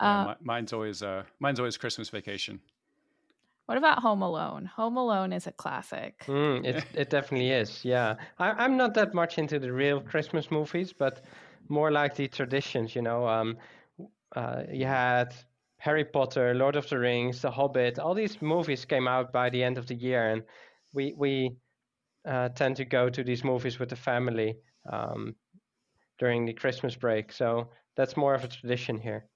Yeah, 0.00 0.22
uh, 0.22 0.34
mine's 0.40 0.72
always 0.72 1.02
uh 1.02 1.24
mine's 1.38 1.60
always 1.60 1.76
Christmas 1.76 2.08
Vacation. 2.08 2.60
What 3.66 3.78
about 3.78 4.00
Home 4.00 4.22
Alone? 4.22 4.66
Home 4.76 4.96
Alone 4.96 5.32
is 5.32 5.46
a 5.46 5.52
classic. 5.52 6.24
Mm, 6.26 6.64
it 6.64 6.84
it 6.94 7.10
definitely 7.10 7.50
is. 7.50 7.84
Yeah, 7.84 8.16
I, 8.38 8.64
am 8.64 8.76
not 8.76 8.94
that 8.94 9.14
much 9.14 9.38
into 9.38 9.58
the 9.58 9.72
real 9.72 10.00
Christmas 10.00 10.50
movies, 10.50 10.92
but 10.92 11.22
more 11.68 11.90
like 11.90 12.16
the 12.16 12.28
traditions. 12.28 12.96
You 12.96 13.02
know, 13.02 13.26
um, 13.26 13.56
uh, 14.36 14.62
you 14.70 14.86
had 14.86 15.34
Harry 15.78 16.04
Potter, 16.04 16.54
Lord 16.54 16.76
of 16.76 16.88
the 16.88 16.98
Rings, 16.98 17.42
The 17.42 17.50
Hobbit. 17.50 17.98
All 17.98 18.14
these 18.14 18.40
movies 18.40 18.84
came 18.84 19.08
out 19.08 19.32
by 19.32 19.50
the 19.50 19.62
end 19.62 19.78
of 19.78 19.86
the 19.86 19.94
year, 19.94 20.30
and 20.30 20.42
we 20.94 21.14
we 21.16 21.56
uh, 22.26 22.50
tend 22.50 22.76
to 22.76 22.84
go 22.84 23.10
to 23.10 23.24
these 23.24 23.44
movies 23.44 23.78
with 23.78 23.88
the 23.88 23.96
family 23.96 24.56
um, 24.90 25.34
during 26.18 26.46
the 26.46 26.52
Christmas 26.52 26.94
break. 26.94 27.32
So 27.32 27.70
that's 27.96 28.16
more 28.16 28.34
of 28.34 28.44
a 28.44 28.48
tradition 28.48 28.98
here. 28.98 29.26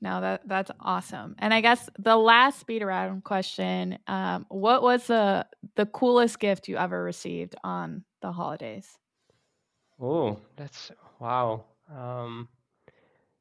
No, 0.00 0.20
that 0.20 0.42
that's 0.46 0.70
awesome. 0.78 1.34
And 1.38 1.52
I 1.52 1.60
guess 1.60 1.88
the 1.98 2.16
last 2.16 2.60
speed 2.60 2.82
around 2.82 3.24
question: 3.24 3.98
um, 4.06 4.46
What 4.48 4.82
was 4.82 5.06
the 5.06 5.46
the 5.74 5.86
coolest 5.86 6.38
gift 6.38 6.68
you 6.68 6.76
ever 6.76 7.02
received 7.02 7.56
on 7.64 8.04
the 8.22 8.30
holidays? 8.30 8.98
Oh, 10.00 10.38
that's 10.56 10.92
wow. 11.18 11.64
Um, 11.90 12.48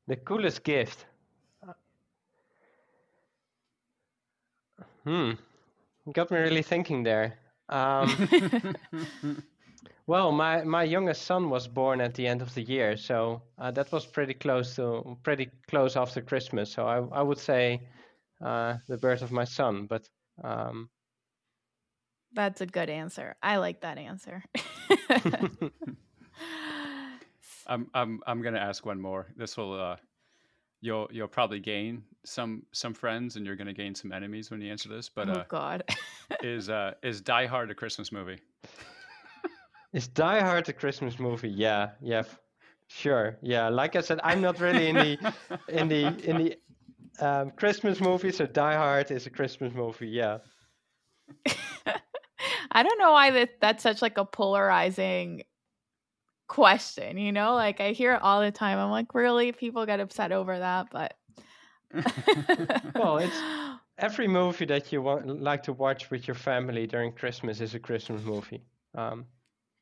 the 0.08 0.16
coolest 0.16 0.64
gift. 0.64 1.06
Hmm, 5.04 5.34
got 6.14 6.32
me 6.32 6.38
really 6.38 6.64
thinking 6.64 7.04
there. 7.04 7.38
Um, 7.70 8.28
well, 10.08 10.32
my, 10.32 10.64
my 10.64 10.84
youngest 10.84 11.24
son 11.24 11.50
was 11.50 11.68
born 11.68 12.02
at 12.02 12.14
the 12.16 12.28
end 12.28 12.42
of 12.42 12.54
the 12.56 12.62
year, 12.62 12.98
so 12.98 13.42
uh, 13.60 13.72
that 13.72 13.92
was 13.92 14.06
pretty 14.06 14.34
close 14.34 14.76
to 14.76 15.18
pretty 15.24 15.50
close 15.70 15.96
after 15.96 16.22
Christmas. 16.22 16.72
So 16.72 16.88
I 16.88 16.98
I 17.20 17.22
would 17.22 17.40
say 17.40 17.88
uh, 18.42 18.78
the 18.88 18.98
birth 18.98 19.22
of 19.22 19.32
my 19.32 19.46
son, 19.46 19.88
but 19.88 20.10
um, 20.44 20.90
that's 22.34 22.62
a 22.62 22.66
good 22.66 22.90
answer. 22.90 23.36
I 23.42 23.58
like 23.58 23.82
that 23.82 23.98
answer. 23.98 24.44
I'm 27.68 27.90
I'm 27.94 28.22
I'm 28.28 28.42
gonna 28.42 28.60
ask 28.60 28.86
one 28.86 29.02
more. 29.02 29.28
This 29.36 29.58
will 29.58 29.80
uh, 29.80 29.98
you'll 30.82 31.08
you'll 31.12 31.28
probably 31.28 31.60
gain 31.60 32.04
some 32.24 32.64
some 32.72 32.94
friends 32.94 33.36
and 33.36 33.46
you're 33.46 33.56
going 33.56 33.68
to 33.68 33.74
gain 33.74 33.96
some 33.96 34.12
enemies 34.12 34.52
when 34.52 34.62
you 34.62 34.72
answer 34.72 34.90
this. 34.90 35.10
But 35.10 35.30
oh 35.30 35.34
uh, 35.34 35.44
God, 35.48 35.84
is 36.44 36.70
uh, 36.70 36.94
is 37.04 37.22
Die 37.22 37.46
Hard 37.46 37.72
a 37.72 37.76
Christmas 37.76 38.12
movie? 38.12 38.40
Is 39.94 40.08
Die 40.08 40.40
Hard 40.42 40.68
a 40.68 40.74
Christmas 40.74 41.20
movie? 41.20 41.50
Yeah, 41.50 41.92
yeah, 42.02 42.24
sure. 42.88 43.38
Yeah, 43.42 43.70
like 43.70 43.96
I 43.96 44.02
said, 44.02 44.20
I'm 44.24 44.42
not 44.42 44.60
really 44.60 44.90
in 44.90 44.96
the 44.96 45.34
in 45.70 45.88
the 45.88 46.06
in 46.30 46.38
the 46.38 46.58
um, 47.26 47.52
Christmas 47.52 48.02
movie, 48.02 48.32
so 48.32 48.46
Die 48.46 48.76
Hard 48.76 49.10
is 49.12 49.26
a 49.26 49.30
Christmas 49.30 49.74
movie. 49.74 50.08
Yeah. 50.08 50.40
I 52.72 52.84
don't 52.84 53.00
know 53.00 53.14
why 53.14 53.32
that 53.32 53.62
that's 53.62 53.84
such 53.84 54.02
like 54.02 54.18
a 54.18 54.26
polarizing 54.26 55.44
question, 56.48 57.18
you 57.18 57.32
know? 57.32 57.54
Like 57.54 57.80
I 57.82 57.92
hear 57.92 58.14
it 58.14 58.22
all 58.22 58.42
the 58.42 58.52
time. 58.52 58.78
I'm 58.78 58.92
like, 58.92 59.14
really? 59.14 59.52
People 59.52 59.86
get 59.86 60.00
upset 60.00 60.32
over 60.32 60.58
that, 60.58 60.88
but 60.92 61.16
well, 62.96 63.18
it's 63.18 63.40
every 63.98 64.28
movie 64.28 64.66
that 64.66 64.92
you 64.92 65.02
want 65.02 65.42
like 65.42 65.64
to 65.64 65.74
watch 65.74 66.10
with 66.10 66.28
your 66.28 66.36
family 66.36 66.88
during 66.88 67.12
Christmas 67.12 67.62
is 67.62 67.76
a 67.76 67.80
Christmas 67.80 68.24
movie. 68.24 68.62
Um, 68.96 69.26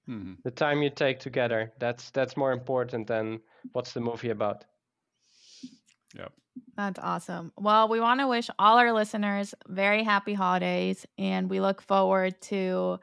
mm-hmm. 0.10 0.34
The 0.44 0.52
time 0.52 0.82
you 0.82 0.90
take 0.90 1.20
together 1.20 1.72
that's 1.80 2.12
that's 2.12 2.38
more 2.38 2.52
important 2.52 3.08
than 3.08 3.40
what's 3.72 3.94
the 3.94 4.02
movie 4.02 4.30
about. 4.30 4.66
Yep. 6.16 6.32
That's 6.78 7.00
awesome. 7.00 7.52
Well, 7.58 7.88
we 7.88 8.00
want 8.00 8.20
to 8.20 8.28
wish 8.28 8.50
all 8.60 8.78
our 8.78 8.94
listeners 8.94 9.56
very 9.68 10.04
happy 10.04 10.34
holidays, 10.36 11.06
and 11.18 11.50
we 11.50 11.60
look 11.60 11.82
forward 11.82 12.40
to 12.44 13.00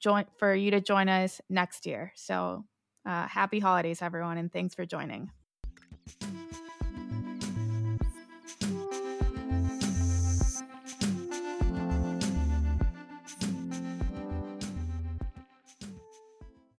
join 0.00 0.24
for 0.38 0.54
you 0.54 0.70
to 0.70 0.80
join 0.80 1.08
us 1.08 1.40
next 1.50 1.86
year. 1.86 2.12
So 2.14 2.64
uh, 3.06 3.28
happy 3.28 3.60
holidays, 3.60 4.02
everyone, 4.02 4.38
and 4.38 4.52
thanks 4.52 4.74
for 4.74 4.84
joining. 4.84 5.30